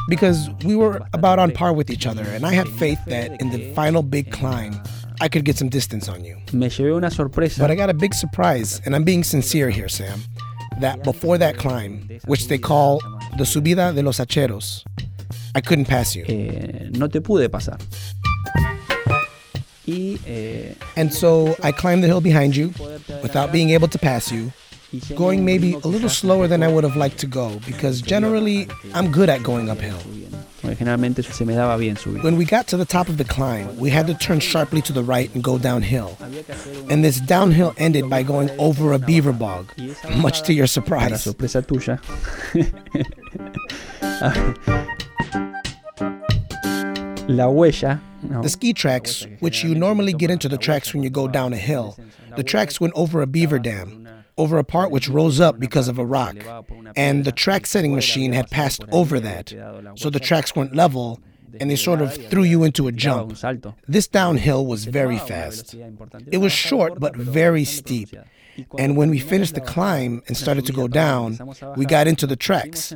Because 0.09 0.49
we 0.65 0.75
were 0.75 0.99
about 1.13 1.37
on 1.37 1.51
par 1.51 1.73
with 1.73 1.91
each 1.91 2.07
other, 2.07 2.23
and 2.23 2.43
I 2.43 2.53
had 2.53 2.67
faith 2.67 3.05
that 3.05 3.39
in 3.39 3.51
the 3.51 3.71
final 3.75 4.01
big 4.01 4.31
climb, 4.31 4.81
I 5.21 5.27
could 5.29 5.45
get 5.45 5.57
some 5.57 5.69
distance 5.69 6.07
on 6.09 6.23
you. 6.25 6.37
me 6.51 6.67
llevé 6.69 6.95
una 6.95 7.09
sorpresa. 7.11 7.59
But 7.61 7.71
I 7.71 7.75
got 7.75 7.89
a 7.89 7.93
big 7.93 8.13
surprise, 8.13 8.81
and 8.85 8.95
I'm 8.95 9.03
being 9.03 9.23
sincere 9.23 9.69
here, 9.69 9.87
Sam, 9.89 10.19
that 10.79 11.03
before 11.03 11.37
that 11.37 11.57
climb, 11.57 12.07
which 12.25 12.47
they 12.47 12.57
call 12.57 12.99
the 13.37 13.43
Subida 13.45 13.93
de 13.93 14.01
los 14.01 14.19
Hacheros, 14.19 14.83
I 15.55 15.61
couldn't 15.61 15.85
pass 15.85 16.15
you. 16.15 16.25
Eh, 16.27 16.89
no 16.97 17.07
te 17.07 17.19
pude 17.19 17.47
pasar. 17.49 17.79
Y, 19.85 20.17
eh, 20.25 20.73
And 20.95 21.13
so 21.13 21.55
I 21.61 21.71
climbed 21.71 22.03
the 22.03 22.07
hill 22.07 22.21
behind 22.21 22.55
you 22.55 22.73
without 23.21 23.51
being 23.51 23.71
able 23.71 23.87
to 23.89 23.99
pass 23.99 24.31
you, 24.31 24.51
going 25.15 25.43
maybe 25.43 25.73
a 25.73 25.87
little 25.87 26.09
slower 26.09 26.47
than 26.47 26.63
I 26.63 26.67
would 26.69 26.83
have 26.85 26.95
liked 26.95 27.17
to 27.19 27.27
go 27.27 27.59
because 27.65 28.01
generally 28.01 28.67
I'm 28.93 29.11
good 29.11 29.27
at 29.29 29.43
going 29.43 29.69
uphill. 29.69 29.99
Generalmente 30.75 31.23
se 31.23 31.45
me 31.45 31.53
daba 31.53 31.77
bien 31.77 31.95
subir. 31.95 32.23
When 32.23 32.37
we 32.37 32.45
got 32.45 32.67
to 32.67 32.77
the 32.77 32.85
top 32.85 33.09
of 33.09 33.17
the 33.17 33.23
climb, 33.23 33.75
we 33.77 33.89
had 33.89 34.07
to 34.07 34.13
turn 34.13 34.39
sharply 34.39 34.81
to 34.83 34.93
the 34.93 35.03
right 35.03 35.33
and 35.35 35.43
go 35.43 35.57
downhill. 35.57 36.17
And 36.89 37.03
this 37.03 37.19
downhill 37.19 37.73
ended 37.77 38.09
by 38.09 38.23
going 38.23 38.49
over 38.59 38.93
a 38.93 38.99
beaver 38.99 39.33
bog, 39.33 39.71
much 40.17 40.41
to 40.43 40.53
your 40.53 40.67
surprise. 40.67 41.23
sorpresa 41.23 41.61
tuya. 41.61 41.99
La 47.27 47.47
huella. 47.47 47.99
The 48.41 48.49
ski 48.49 48.73
tracks, 48.73 49.25
which 49.39 49.63
you 49.63 49.75
normally 49.75 50.13
get 50.13 50.29
into 50.29 50.49
the 50.49 50.57
tracks 50.57 50.93
when 50.93 51.03
you 51.03 51.09
go 51.09 51.27
down 51.27 51.53
a 51.53 51.57
hill, 51.57 51.97
the 52.35 52.43
tracks 52.43 52.79
went 52.79 52.93
over 52.95 53.21
a 53.21 53.27
beaver 53.27 53.59
dam, 53.59 54.02
over 54.37 54.57
a 54.57 54.63
part 54.63 54.91
which 54.91 55.09
rose 55.09 55.39
up 55.39 55.59
because 55.59 55.87
of 55.87 55.97
a 55.97 56.05
rock. 56.05 56.35
And 56.95 57.25
the 57.25 57.31
track 57.31 57.65
setting 57.65 57.93
machine 57.93 58.33
had 58.33 58.49
passed 58.49 58.83
over 58.91 59.19
that. 59.19 59.53
So 59.95 60.09
the 60.09 60.19
tracks 60.19 60.55
weren't 60.55 60.75
level, 60.75 61.19
and 61.59 61.69
they 61.69 61.75
sort 61.75 62.01
of 62.01 62.15
threw 62.29 62.43
you 62.43 62.63
into 62.63 62.87
a 62.87 62.91
jump. 62.91 63.37
This 63.87 64.07
downhill 64.07 64.65
was 64.65 64.85
very 64.85 65.19
fast. 65.19 65.75
It 66.31 66.37
was 66.37 66.51
short 66.51 66.99
but 66.99 67.15
very 67.15 67.63
steep. 67.63 68.09
And 68.77 68.95
when 68.97 69.09
we 69.09 69.19
finished 69.19 69.55
the 69.55 69.61
climb 69.61 70.21
and 70.27 70.37
started 70.37 70.65
to 70.67 70.73
go 70.73 70.87
down, 70.87 71.39
we 71.75 71.85
got 71.85 72.07
into 72.07 72.27
the 72.27 72.35
tracks. 72.35 72.93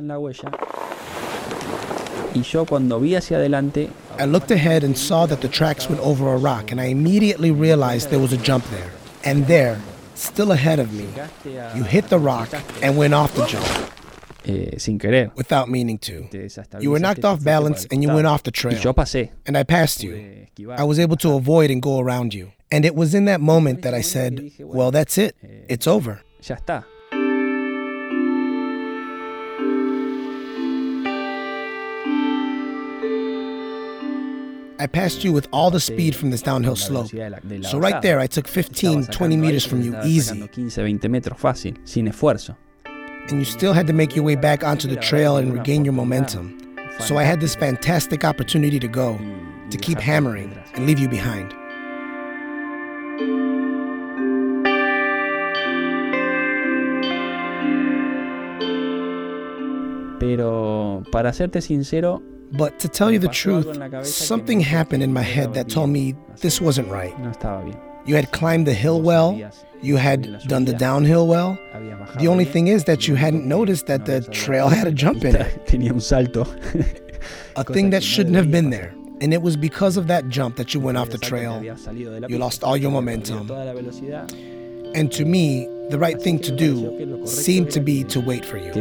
I 4.18 4.24
looked 4.24 4.50
ahead 4.50 4.84
and 4.84 4.96
saw 4.98 5.26
that 5.26 5.40
the 5.40 5.48
tracks 5.48 5.88
went 5.88 6.00
over 6.02 6.32
a 6.32 6.36
rock, 6.36 6.70
and 6.70 6.80
I 6.80 6.86
immediately 6.86 7.50
realized 7.50 8.10
there 8.10 8.18
was 8.20 8.32
a 8.32 8.36
jump 8.36 8.64
there. 8.66 8.92
And 9.24 9.46
there, 9.46 9.80
still 10.20 10.52
ahead 10.52 10.78
of 10.78 10.92
me, 10.92 11.08
you 11.44 11.82
hit 11.84 12.08
the 12.08 12.18
rock 12.18 12.50
and 12.82 12.96
went 12.96 13.14
off 13.14 13.34
the 13.34 13.46
jump 13.46 13.66
eh, 14.46 14.78
sin 14.78 14.98
querer, 14.98 15.30
without 15.34 15.68
meaning 15.68 15.98
to. 15.98 16.28
You 16.80 16.90
were 16.90 16.98
knocked 16.98 17.24
off 17.24 17.42
balance 17.42 17.86
and 17.90 18.02
you 18.02 18.08
went 18.12 18.26
off 18.26 18.42
the 18.42 18.50
trail, 18.50 18.76
pasé. 18.94 19.30
and 19.46 19.56
I 19.56 19.62
passed 19.62 20.02
you. 20.02 20.46
I 20.70 20.84
was 20.84 20.98
able 20.98 21.16
to 21.18 21.34
avoid 21.34 21.70
and 21.70 21.80
go 21.82 21.98
around 21.98 22.34
you. 22.34 22.52
And 22.70 22.84
it 22.84 22.94
was 22.94 23.14
in 23.14 23.24
that 23.24 23.40
moment 23.40 23.82
that 23.82 23.94
I 23.94 24.02
said, 24.02 24.52
Well, 24.58 24.90
that's 24.90 25.16
it. 25.16 25.34
It's 25.68 25.86
over. 25.86 26.20
I 34.80 34.86
passed 34.86 35.24
you 35.24 35.32
with 35.32 35.48
all 35.52 35.72
the 35.72 35.80
speed 35.80 36.14
from 36.14 36.30
this 36.30 36.40
downhill 36.40 36.76
slope. 36.76 37.10
So 37.62 37.78
right 37.78 38.00
there, 38.00 38.20
I 38.20 38.28
took 38.28 38.46
15, 38.46 39.06
20 39.06 39.36
meters 39.36 39.66
from 39.66 39.82
you 39.82 39.96
easy. 40.04 40.40
15, 40.40 40.70
20 40.70 41.08
metros 41.08 41.36
fácil, 41.36 41.76
sin 41.84 42.06
esfuerzo. 42.06 42.54
And 43.28 43.40
you 43.40 43.44
still 43.44 43.72
had 43.72 43.88
to 43.88 43.92
make 43.92 44.14
your 44.14 44.24
way 44.24 44.36
back 44.36 44.62
onto 44.62 44.86
the 44.86 44.96
trail 44.96 45.36
and 45.36 45.52
regain 45.52 45.84
your 45.84 45.94
momentum. 45.94 46.56
So 47.00 47.18
I 47.18 47.24
had 47.24 47.40
this 47.40 47.56
fantastic 47.56 48.24
opportunity 48.24 48.78
to 48.78 48.88
go, 48.88 49.18
to 49.70 49.76
keep 49.76 49.98
hammering 49.98 50.56
and 50.74 50.86
leave 50.86 51.00
you 51.00 51.08
behind. 51.08 51.52
Pero 60.20 61.02
para 61.12 61.32
serte 61.32 61.60
sincero, 61.60 62.22
But 62.52 62.78
to 62.80 62.88
tell 62.88 63.10
you 63.10 63.18
the 63.18 63.28
truth, 63.28 63.66
something 64.06 64.60
happened 64.60 65.02
in 65.02 65.12
my 65.12 65.22
head 65.22 65.54
that 65.54 65.68
told 65.68 65.90
me 65.90 66.14
this 66.40 66.60
wasn't 66.60 66.88
right. 66.88 67.18
no 67.18 67.30
estaba 67.30 67.64
bien. 67.64 67.76
You 68.06 68.14
had 68.16 68.32
climbed 68.32 68.66
the 68.66 68.72
hill 68.72 69.02
well, 69.02 69.38
you 69.82 69.96
had 69.96 70.40
done 70.48 70.64
the 70.64 70.72
downhill 70.72 71.26
well. 71.26 71.58
The 72.18 72.26
only 72.26 72.46
thing 72.46 72.68
is 72.68 72.84
that 72.84 73.06
you 73.06 73.16
hadn't 73.16 73.46
noticed 73.46 73.86
that 73.86 74.06
the 74.06 74.22
trail 74.22 74.68
had 74.68 74.86
a 74.86 74.92
jump 74.92 75.24
in 75.24 75.36
it, 75.36 75.66
Tenía 75.66 75.90
un 75.90 76.00
salto. 76.00 76.46
a 77.56 77.64
thing 77.64 77.90
that 77.90 78.02
shouldn't 78.02 78.36
have 78.36 78.50
been 78.50 78.70
there. 78.70 78.94
And 79.20 79.34
it 79.34 79.42
was 79.42 79.56
because 79.56 79.96
of 79.98 80.06
that 80.06 80.28
jump 80.28 80.56
that 80.56 80.72
you 80.72 80.80
went 80.80 80.96
off 80.96 81.08
the 81.10 81.14
El 81.14 81.18
salto 81.20 81.26
que 81.26 81.38
trail. 81.38 81.52
había 81.60 81.76
salido 81.78 82.12
de 82.14 82.20
la 82.20 82.28
You 82.28 82.38
lost 82.38 82.64
all 82.64 82.76
your 82.78 82.90
momentum. 82.92 83.46
perdido 83.46 83.48
Toda 83.48 83.64
la 83.66 83.72
velocidad 83.74 84.32
And 84.94 85.12
to 85.12 85.24
me, 85.26 85.66
the 85.90 85.98
right 85.98 86.18
thing 86.22 86.38
to 86.38 86.50
do 86.50 87.26
seemed 87.26 87.70
to 87.72 87.80
be 87.80 88.04
to 88.04 88.20
wait 88.20 88.44
for 88.46 88.56
you. 88.56 88.72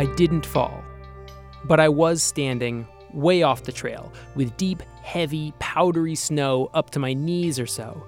I 0.00 0.06
didn't 0.06 0.46
fall, 0.46 0.82
but 1.64 1.78
I 1.78 1.90
was 1.90 2.22
standing 2.22 2.88
way 3.12 3.42
off 3.42 3.64
the 3.64 3.70
trail 3.70 4.10
with 4.34 4.56
deep, 4.56 4.82
heavy, 5.02 5.52
powdery 5.58 6.14
snow 6.14 6.70
up 6.72 6.88
to 6.92 6.98
my 6.98 7.12
knees 7.12 7.60
or 7.60 7.66
so. 7.66 8.06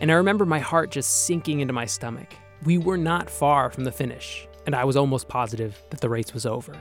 And 0.00 0.10
I 0.10 0.14
remember 0.14 0.46
my 0.46 0.58
heart 0.58 0.90
just 0.90 1.26
sinking 1.26 1.60
into 1.60 1.74
my 1.74 1.84
stomach. 1.84 2.32
We 2.64 2.78
were 2.78 2.96
not 2.96 3.28
far 3.28 3.70
from 3.70 3.84
the 3.84 3.92
finish, 3.92 4.48
and 4.64 4.74
I 4.74 4.86
was 4.86 4.96
almost 4.96 5.28
positive 5.28 5.78
that 5.90 6.00
the 6.00 6.08
race 6.08 6.32
was 6.32 6.46
over. 6.46 6.74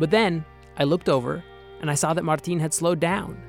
But 0.00 0.10
then 0.10 0.44
I 0.76 0.82
looked 0.82 1.08
over 1.08 1.44
and 1.80 1.88
I 1.88 1.94
saw 1.94 2.12
that 2.12 2.24
Martin 2.24 2.58
had 2.58 2.74
slowed 2.74 2.98
down. 2.98 3.40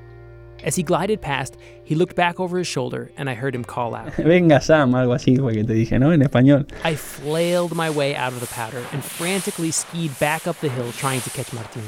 As 0.64 0.74
he 0.74 0.82
glided 0.82 1.20
past, 1.20 1.56
he 1.84 1.94
looked 1.94 2.16
back 2.16 2.40
over 2.40 2.58
his 2.58 2.66
shoulder 2.66 3.10
and 3.16 3.30
I 3.30 3.34
heard 3.34 3.54
him 3.54 3.64
call 3.64 3.94
out. 3.94 4.12
Venga 4.16 4.60
Sam, 4.60 4.92
algo 4.92 5.14
así 5.14 5.38
fue 5.38 5.54
que 5.54 5.64
te 5.64 5.72
dije, 5.72 5.98
¿no? 5.98 6.10
En 6.12 6.20
español. 6.20 6.66
I 6.84 6.94
flailed 6.94 7.74
my 7.74 7.90
way 7.90 8.16
out 8.16 8.32
of 8.32 8.40
the 8.40 8.46
powder 8.48 8.84
and 8.92 9.04
frantically 9.04 9.70
skied 9.70 10.18
back 10.18 10.46
up 10.46 10.58
the 10.60 10.68
hill 10.68 10.90
trying 10.92 11.20
to 11.20 11.30
catch 11.30 11.52
Martin. 11.52 11.82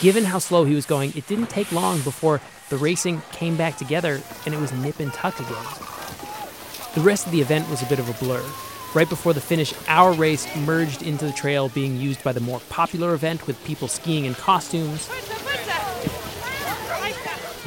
Given 0.00 0.24
how 0.24 0.38
slow 0.38 0.64
he 0.64 0.74
was 0.74 0.86
going, 0.86 1.12
it 1.16 1.26
didn't 1.26 1.50
take 1.50 1.70
long 1.72 2.00
before 2.00 2.40
the 2.70 2.76
racing 2.76 3.22
came 3.32 3.56
back 3.56 3.76
together 3.76 4.20
and 4.46 4.54
it 4.54 4.60
was 4.60 4.72
nip 4.72 4.98
and 5.00 5.12
tuck 5.12 5.38
again. 5.38 5.64
The 6.94 7.00
rest 7.00 7.26
of 7.26 7.32
the 7.32 7.40
event 7.40 7.68
was 7.68 7.82
a 7.82 7.86
bit 7.86 7.98
of 7.98 8.08
a 8.08 8.24
blur. 8.24 8.42
Right 8.94 9.08
before 9.08 9.32
the 9.32 9.40
finish, 9.40 9.74
our 9.88 10.12
race 10.12 10.46
merged 10.58 11.02
into 11.02 11.26
the 11.26 11.32
trail 11.32 11.68
being 11.68 11.96
used 11.96 12.22
by 12.22 12.32
the 12.32 12.40
more 12.40 12.60
popular 12.70 13.12
event 13.12 13.46
with 13.46 13.62
people 13.64 13.88
skiing 13.88 14.24
in 14.24 14.34
costumes. 14.34 15.10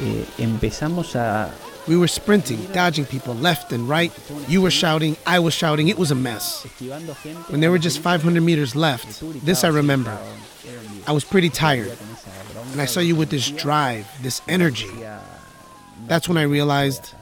Eh, 0.00 0.24
empezamos 0.38 1.16
a, 1.16 1.52
We 1.88 1.96
were 1.96 2.06
sprinting, 2.06 2.62
dodging 2.72 3.06
people 3.06 3.34
left 3.34 3.72
and 3.72 3.88
right. 3.88 4.12
You 4.46 4.60
were 4.60 4.70
shouting, 4.70 5.16
I 5.26 5.38
was 5.38 5.54
shouting. 5.54 5.88
It 5.88 5.96
was 5.98 6.10
a 6.10 6.14
mess. 6.14 6.64
When 7.48 7.60
there 7.60 7.70
were 7.70 7.78
just 7.78 8.00
500 8.00 8.42
meters 8.42 8.76
left, 8.76 9.22
this 9.44 9.64
I 9.64 9.68
remember. 9.68 10.16
I 11.06 11.12
was 11.12 11.24
pretty 11.24 11.48
tired, 11.48 11.96
and 12.72 12.80
I 12.82 12.84
saw 12.84 13.00
you 13.00 13.16
with 13.16 13.30
this 13.30 13.50
drive, 13.50 14.06
this 14.22 14.42
energy. 14.48 14.90
That's 16.06 16.28
when 16.28 16.36
I 16.36 16.42
realized 16.42 17.14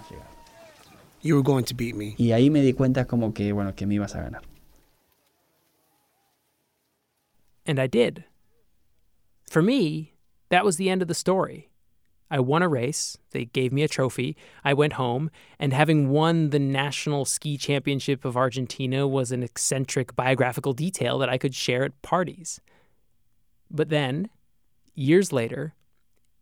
you 1.23 1.37
were 1.37 1.43
going 1.43 1.65
to 1.67 1.75
beat 1.75 1.95
me. 1.95 2.17
Y 2.19 2.33
ahí 2.33 2.51
me 2.51 2.61
di 2.63 2.73
cuenta 2.73 3.07
como 3.07 3.31
que, 3.31 3.53
bueno, 3.53 3.73
que 3.73 3.87
me 3.87 3.95
ibas 3.97 4.17
a 4.17 4.23
ganar. 4.23 4.43
And 7.65 7.79
I 7.79 7.87
did. 7.87 8.25
For 9.49 9.63
me, 9.63 10.15
that 10.51 10.65
was 10.65 10.77
the 10.77 10.91
end 10.91 11.03
of 11.03 11.09
the 11.09 11.15
story. 11.15 11.71
I 12.31 12.41
won 12.41 12.63
a 12.63 12.69
race. 12.69 13.17
They 13.31 13.45
gave 13.45 13.73
me 13.73 13.83
a 13.83 13.89
trophy. 13.89 14.37
I 14.65 14.75
went 14.75 14.95
home, 14.95 15.31
and 15.59 15.73
having 15.73 16.11
won 16.11 16.51
the 16.51 16.59
National 16.59 17.25
Ski 17.25 17.57
Championship 17.57 18.25
of 18.25 18.37
Argentina 18.37 19.07
was 19.07 19.31
an 19.31 19.43
eccentric 19.43 20.17
biographical 20.17 20.73
detail 20.73 21.19
that 21.19 21.29
I 21.29 21.39
could 21.39 21.55
share 21.55 21.85
at 21.85 22.03
parties. 22.03 22.61
But 23.71 23.91
then, 23.91 24.29
years 24.95 25.33
later, 25.33 25.75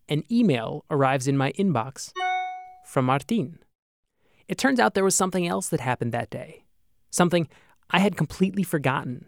an 0.08 0.24
email 0.30 0.84
arrives 0.90 1.28
in 1.28 1.36
my 1.36 1.52
inbox 1.52 2.12
from 2.86 3.06
Martin. 3.06 3.58
It 4.48 4.58
turns 4.58 4.80
out 4.80 4.94
there 4.94 5.04
was 5.04 5.16
something 5.16 5.46
else 5.46 5.68
that 5.68 5.80
happened 5.80 6.12
that 6.12 6.30
day, 6.30 6.64
something 7.10 7.48
I 7.90 7.98
had 7.98 8.16
completely 8.16 8.62
forgotten. 8.62 9.26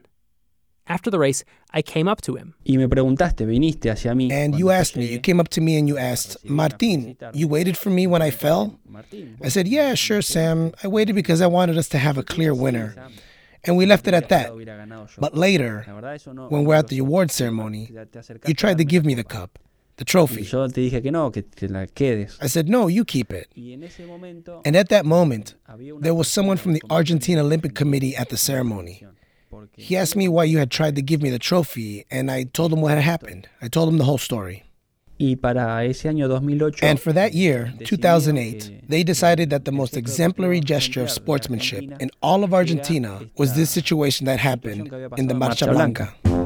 After 0.88 1.10
the 1.10 1.18
race, 1.18 1.44
I 1.72 1.82
came 1.82 2.08
up 2.08 2.20
to 2.22 2.36
him. 2.36 2.54
Y 2.64 2.76
me 2.76 2.86
preguntaste, 2.86 3.44
viniste 3.44 3.90
hacia 3.90 4.14
mí. 4.14 4.30
And 4.32 4.54
you 4.56 4.70
asked 4.70 4.96
me, 4.96 5.06
you 5.06 5.18
came 5.20 5.40
up 5.40 5.48
to 5.50 5.60
me 5.60 5.76
and 5.76 5.88
you 5.88 5.98
asked, 5.98 6.36
Martin, 6.44 7.16
you 7.34 7.48
waited 7.48 7.76
for 7.76 7.90
me 7.90 8.06
when 8.06 8.22
I 8.22 8.30
fell? 8.30 8.78
Martín, 8.88 9.36
I 9.44 9.48
said, 9.48 9.66
Yeah, 9.66 9.94
sure, 9.94 10.22
Sam. 10.22 10.72
I 10.84 10.86
waited 10.88 11.14
because 11.16 11.40
I 11.40 11.48
wanted 11.48 11.76
us 11.76 11.88
to 11.88 11.98
have 11.98 12.16
a 12.18 12.22
clear 12.22 12.54
winner. 12.54 12.94
And 13.64 13.76
we 13.76 13.84
left 13.84 14.06
it 14.06 14.14
at 14.14 14.28
that. 14.28 14.52
hubiera 14.52 14.76
ganado 14.76 15.08
yo. 15.08 15.20
But 15.20 15.36
later, 15.36 15.84
La 15.88 15.94
verdad, 15.94 16.14
eso 16.14 16.32
no- 16.32 16.46
when 16.48 16.64
we're 16.64 16.76
at 16.78 16.86
the 16.86 16.98
award 16.98 17.32
ceremony, 17.32 17.86
Te- 17.86 17.94
te 18.12 18.18
acercaste 18.20 18.48
you 18.48 18.54
tried 18.54 18.78
to 18.78 18.84
give 18.84 19.04
me 19.04 19.14
the 19.16 19.24
cup, 19.24 19.58
the 19.96 20.04
trophy. 20.04 20.42
yo 20.44 20.68
te 20.68 20.82
dije 20.88 21.02
que 21.02 21.10
no, 21.10 21.32
que 21.32 21.42
te 21.42 21.66
la 21.66 21.86
quedes. 21.86 22.38
I 22.40 22.46
said, 22.46 22.68
No, 22.68 22.86
you 22.86 23.04
keep 23.04 23.32
it. 23.32 23.48
Y 23.56 23.72
en 23.72 23.82
ese 23.82 24.06
momento 24.06 24.62
And 24.64 24.76
at 24.76 24.88
that 24.90 25.04
moment, 25.04 25.56
there 26.00 26.14
was 26.14 26.28
someone 26.28 26.58
from 26.58 26.74
the 26.74 26.80
persona 26.80 26.94
Argentina 26.96 27.40
Olympic 27.42 27.74
Committee 27.74 28.14
at 28.14 28.28
the 28.28 28.36
ceremony. 28.36 29.02
Porque 29.48 29.80
He 29.80 29.96
asked 29.96 30.16
me 30.16 30.28
why 30.28 30.44
you 30.44 30.58
had 30.58 30.70
tried 30.70 30.94
to 30.96 31.02
give 31.02 31.22
me 31.22 31.30
the 31.30 31.38
trophy, 31.38 32.04
and 32.10 32.30
I 32.30 32.44
told 32.44 32.72
him 32.72 32.80
what 32.80 32.92
had 32.92 33.02
happened. 33.02 33.48
I 33.62 33.68
told 33.68 33.88
him 33.88 33.98
the 33.98 34.04
whole 34.04 34.18
story. 34.18 34.64
Y 35.18 35.34
para 35.34 35.82
ese 35.86 36.04
año 36.04 36.28
2008 36.28 36.82
And 36.82 37.00
for 37.00 37.12
that 37.14 37.32
year, 37.32 37.72
2008, 37.84 38.88
they 38.88 39.02
decided 39.02 39.48
that 39.48 39.64
the 39.64 39.72
most 39.72 39.96
exemplary 39.96 40.60
gesture 40.60 41.02
of 41.02 41.10
sportsmanship 41.10 41.84
in 42.00 42.10
all 42.20 42.44
of 42.44 42.52
Argentina 42.52 43.20
was 43.38 43.54
this 43.54 43.70
situation 43.70 44.26
that 44.26 44.38
happened 44.38 44.84
situación 44.84 44.90
que 44.90 44.96
había 44.96 45.18
in 45.18 45.28
the 45.28 45.34
Marcha 45.34 45.66
Marcha 45.66 45.72
Blanca. 45.72 46.45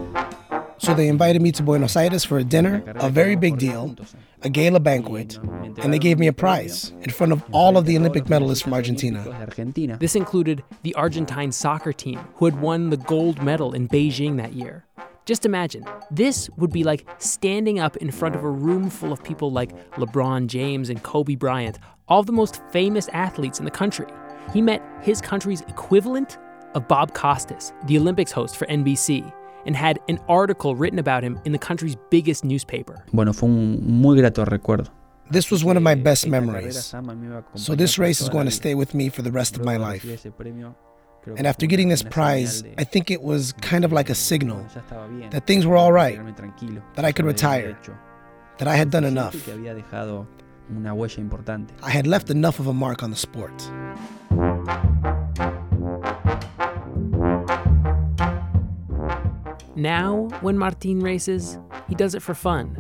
So 0.80 0.94
they 0.94 1.08
invited 1.08 1.42
me 1.42 1.52
to 1.52 1.62
Buenos 1.62 1.94
Aires 1.94 2.25
for 2.25 2.38
a 2.38 2.44
dinner, 2.44 2.82
a 2.96 3.10
very 3.10 3.37
big 3.37 3.58
deal, 3.58 3.94
a 4.40 4.49
gala 4.49 4.80
banquet, 4.80 5.38
and 5.82 5.92
they 5.92 5.99
gave 5.99 6.18
me 6.18 6.26
a 6.26 6.32
prize 6.32 6.94
in 7.02 7.10
front 7.10 7.32
of 7.32 7.44
all 7.52 7.76
of 7.76 7.84
the 7.84 7.99
Olympic 7.99 8.25
medalists 8.25 8.62
from 8.62 8.72
Argentina. 8.72 9.46
This 10.00 10.16
included 10.16 10.64
the 10.82 10.94
Argentine 10.94 11.52
soccer 11.52 11.92
team, 11.92 12.18
who 12.37 12.46
had 12.46 12.62
won 12.62 12.88
the 12.88 12.96
gold 12.96 13.42
medal 13.42 13.75
in 13.75 13.88
Beijing 13.88 14.38
that 14.38 14.54
year. 14.54 14.87
Just 15.26 15.44
imagine, 15.44 15.84
this 16.10 16.49
would 16.56 16.72
be 16.72 16.82
like 16.82 17.06
standing 17.18 17.78
up 17.78 17.99
in 17.99 18.10
front 18.10 18.34
of 18.34 18.42
a 18.42 18.50
room 18.50 18.88
full 18.88 19.12
of 19.12 19.22
people 19.22 19.52
like 19.52 19.76
LeBron 19.96 20.46
James 20.46 20.88
and 20.88 21.02
Kobe 21.02 21.34
Bryant, 21.34 21.78
all 22.08 22.22
the 22.22 22.32
most 22.32 22.62
famous 22.72 23.08
athletes 23.08 23.58
in 23.58 23.66
the 23.66 23.70
country. 23.70 24.06
He 24.54 24.62
met 24.62 24.82
his 25.02 25.20
country's 25.20 25.60
equivalent 25.62 26.38
of 26.75 26.88
Bob 26.88 27.12
Costas, 27.12 27.75
the 27.84 27.99
Olympics 27.99 28.32
host 28.32 28.56
for 28.56 28.66
NBC, 28.66 29.30
and 29.67 29.76
had 29.76 29.99
an 30.09 30.19
article 30.29 30.75
written 30.75 30.99
about 30.99 31.23
him 31.23 31.38
in 31.45 31.52
the 31.52 31.59
country's 31.59 31.97
biggest 32.11 32.45
newspaper. 32.45 33.05
Bueno, 33.12 33.33
fue 33.33 33.49
un 33.49 33.81
muy 33.83 34.17
grato 34.19 34.45
recuerdo. 34.45 34.90
This 35.31 35.50
was 35.50 35.64
one 35.64 35.76
of 35.76 35.83
my 35.83 35.95
best 35.95 36.26
memories. 36.26 36.85
Sama 36.85 37.14
me 37.14 37.29
iba 37.29 37.45
a 37.55 37.59
So 37.59 37.76
this 37.76 37.99
race 37.99 38.21
is 38.21 38.29
going 38.29 38.46
to 38.46 38.51
stay 38.51 38.75
with 38.75 38.94
me 38.94 39.09
for 39.09 39.23
the 39.23 39.31
rest 39.31 39.57
of 39.57 39.64
my 39.64 39.77
life. 39.77 40.03
recibir 40.03 40.14
ese 40.14 40.33
premio, 40.33 40.75
creo 41.25 41.37
And 41.38 41.46
after 41.46 41.66
getting 41.66 41.88
this 41.88 42.03
prize, 42.03 42.64
I 42.79 42.85
think 42.85 43.11
it 43.11 43.23
was 43.23 43.53
kind 43.61 43.85
of 43.85 43.92
like 43.92 44.11
a 44.11 44.14
signal 44.14 44.59
ya 44.75 44.81
estaba 44.81 45.07
bien, 45.09 45.31
that 45.31 45.46
things 45.46 45.64
were 45.66 45.77
all 45.77 45.92
right, 45.92 46.18
that 46.96 47.05
I 47.05 47.12
could 47.12 47.27
eso 47.27 47.46
lo 47.46 47.53
había 47.53 47.77
retire. 47.77 47.77
that 48.59 48.66
I 48.66 48.75
had 48.77 48.90
done 48.90 49.05
enough. 49.05 49.33
que 49.44 49.53
había 49.53 49.73
dejado 49.75 50.27
una 50.68 50.94
huella 50.94 51.18
importante. 51.20 51.75
I 51.83 51.90
had 51.90 52.07
left 52.09 52.29
enough 52.31 52.59
of 52.59 52.66
a 52.66 52.73
mark 52.73 53.03
on 53.05 53.11
the 53.11 53.16
sport. 53.16 53.53
Now, 59.76 60.28
when 60.40 60.59
Martin 60.59 61.00
races, 61.00 61.59
he 61.88 61.94
does 61.94 62.14
it 62.14 62.22
for 62.22 62.35
fun. 62.35 62.76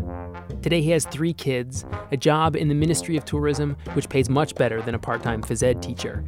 Today, 0.62 0.82
he 0.82 0.90
has 0.90 1.06
three 1.06 1.32
kids, 1.32 1.84
a 2.10 2.16
job 2.16 2.56
in 2.56 2.68
the 2.68 2.74
Ministry 2.74 3.16
of 3.16 3.24
Tourism, 3.24 3.76
which 3.94 4.08
pays 4.08 4.28
much 4.28 4.54
better 4.56 4.82
than 4.82 4.94
a 4.94 4.98
part 4.98 5.22
time 5.22 5.40
phys 5.40 5.62
ed 5.62 5.82
teacher. 5.82 6.24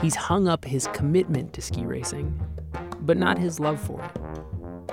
He's 0.00 0.14
hung 0.14 0.48
up 0.48 0.64
his 0.64 0.88
commitment 0.88 1.52
to 1.52 1.60
ski 1.60 1.84
racing, 1.84 2.40
but 3.00 3.16
not 3.16 3.38
his 3.38 3.60
love 3.60 3.78
for 3.78 4.02
it. 4.02 4.10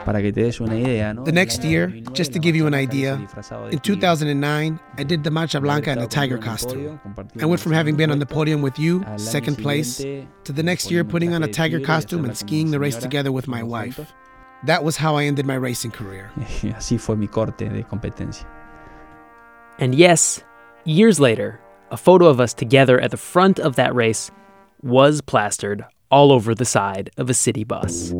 Para 0.05 0.21
que 0.21 0.31
te 0.33 0.43
des 0.43 0.59
una 0.59 0.75
idea, 0.75 1.13
¿no? 1.13 1.23
The 1.23 1.31
next 1.31 1.63
year, 1.63 1.87
just 2.11 2.33
to 2.33 2.39
give 2.39 2.55
you 2.55 2.67
an 2.67 2.73
idea, 2.73 3.15
in 3.71 3.79
2009, 3.79 4.79
I 4.97 5.03
did 5.03 5.23
the 5.23 5.29
Marcha 5.29 5.61
Blanca 5.61 5.91
in 5.91 5.99
a 5.99 6.07
tiger 6.07 6.37
costume. 6.37 6.99
I 7.39 7.45
went 7.45 7.61
from 7.61 7.71
having 7.71 7.95
been 7.95 8.11
on 8.11 8.19
the 8.19 8.25
podium 8.25 8.61
with 8.61 8.77
you, 8.77 9.05
second 9.17 9.57
place, 9.57 9.99
to 9.99 10.51
the 10.51 10.63
next 10.63 10.91
year 10.91 11.05
putting 11.05 11.33
on 11.33 11.43
a 11.43 11.47
tiger 11.47 11.79
costume 11.79 12.25
and 12.25 12.35
skiing 12.35 12.71
the 12.71 12.79
race 12.79 12.97
together 12.97 13.31
with 13.31 13.47
my 13.47 13.63
wife. 13.63 14.13
That 14.65 14.83
was 14.83 14.97
how 14.97 15.15
I 15.15 15.25
ended 15.25 15.45
my 15.45 15.55
racing 15.55 15.91
career. 15.91 16.31
Así 16.37 16.99
fue 16.99 17.15
mi 17.15 17.27
corte 17.27 17.69
de 17.69 17.83
competencia. 17.83 18.45
And 19.79 19.93
yes, 19.95 20.41
years 20.85 21.19
later, 21.19 21.59
a 21.91 21.97
photo 21.97 22.27
of 22.27 22.39
us 22.39 22.53
together 22.53 22.99
at 22.99 23.11
the 23.11 23.17
front 23.17 23.59
of 23.59 23.75
that 23.75 23.93
race 23.93 24.31
was 24.81 25.21
plastered 25.21 25.85
all 26.09 26.31
over 26.31 26.53
the 26.55 26.65
side 26.65 27.09
of 27.17 27.29
a 27.29 27.33
city 27.33 27.63
bus. 27.63 28.13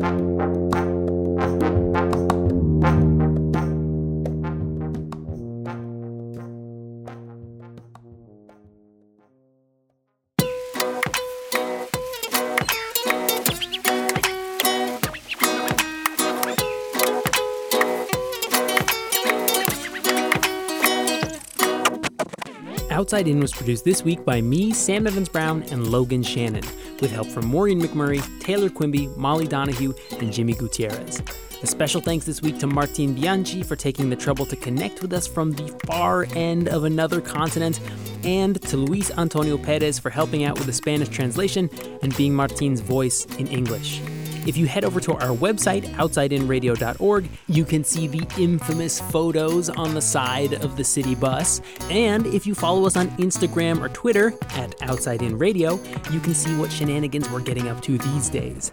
Outside 23.14 23.28
In 23.28 23.38
was 23.38 23.52
produced 23.52 23.84
this 23.84 24.02
week 24.02 24.24
by 24.24 24.40
me, 24.40 24.72
Sam 24.72 25.06
Evans 25.06 25.28
Brown, 25.28 25.62
and 25.70 25.86
Logan 25.86 26.24
Shannon, 26.24 26.64
with 27.00 27.12
help 27.12 27.28
from 27.28 27.46
Maureen 27.46 27.80
McMurray, 27.80 28.20
Taylor 28.40 28.68
Quimby, 28.68 29.06
Molly 29.16 29.46
Donahue, 29.46 29.94
and 30.18 30.32
Jimmy 30.32 30.52
Gutierrez. 30.52 31.22
A 31.62 31.66
special 31.68 32.00
thanks 32.00 32.26
this 32.26 32.42
week 32.42 32.58
to 32.58 32.66
Martin 32.66 33.14
Bianchi 33.14 33.62
for 33.62 33.76
taking 33.76 34.10
the 34.10 34.16
trouble 34.16 34.44
to 34.46 34.56
connect 34.56 35.00
with 35.00 35.12
us 35.12 35.28
from 35.28 35.52
the 35.52 35.68
far 35.86 36.26
end 36.34 36.68
of 36.68 36.82
another 36.82 37.20
continent, 37.20 37.78
and 38.24 38.60
to 38.62 38.76
Luis 38.76 39.12
Antonio 39.16 39.58
Perez 39.58 39.96
for 39.96 40.10
helping 40.10 40.42
out 40.42 40.58
with 40.58 40.66
the 40.66 40.72
Spanish 40.72 41.08
translation 41.08 41.70
and 42.02 42.16
being 42.16 42.34
Martin's 42.34 42.80
voice 42.80 43.26
in 43.38 43.46
English. 43.46 44.00
If 44.46 44.58
you 44.58 44.66
head 44.66 44.84
over 44.84 45.00
to 45.00 45.12
our 45.14 45.34
website, 45.34 45.84
outsideinradio.org, 45.94 47.28
you 47.48 47.64
can 47.64 47.82
see 47.82 48.06
the 48.06 48.26
infamous 48.38 49.00
photos 49.00 49.70
on 49.70 49.94
the 49.94 50.02
side 50.02 50.54
of 50.64 50.76
the 50.76 50.84
city 50.84 51.14
bus. 51.14 51.62
And 51.88 52.26
if 52.26 52.46
you 52.46 52.54
follow 52.54 52.86
us 52.86 52.96
on 52.96 53.08
Instagram 53.16 53.80
or 53.80 53.88
Twitter 53.88 54.34
at 54.50 54.74
Outside 54.82 55.22
In 55.22 55.38
Radio, 55.38 55.80
you 56.10 56.20
can 56.20 56.34
see 56.34 56.54
what 56.56 56.70
shenanigans 56.70 57.30
we're 57.30 57.40
getting 57.40 57.68
up 57.68 57.80
to 57.82 57.96
these 57.96 58.28
days. 58.28 58.70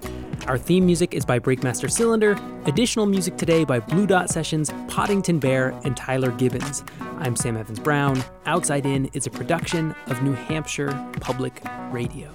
Our 0.47 0.57
theme 0.57 0.85
music 0.85 1.13
is 1.13 1.25
by 1.25 1.39
Breakmaster 1.39 1.89
Cylinder, 1.89 2.37
additional 2.65 3.05
music 3.05 3.37
today 3.37 3.63
by 3.63 3.79
Blue 3.79 4.05
Dot 4.05 4.29
Sessions, 4.29 4.71
Poddington 4.89 5.39
Bear, 5.39 5.69
and 5.85 5.95
Tyler 5.95 6.31
Gibbons. 6.31 6.83
I'm 7.19 7.35
Sam 7.35 7.55
Evans 7.55 7.79
Brown. 7.79 8.21
Outside 8.45 8.85
In 8.85 9.05
is 9.13 9.27
a 9.27 9.29
production 9.29 9.95
of 10.07 10.21
New 10.21 10.33
Hampshire 10.33 10.91
Public 11.21 11.61
Radio. 11.91 12.29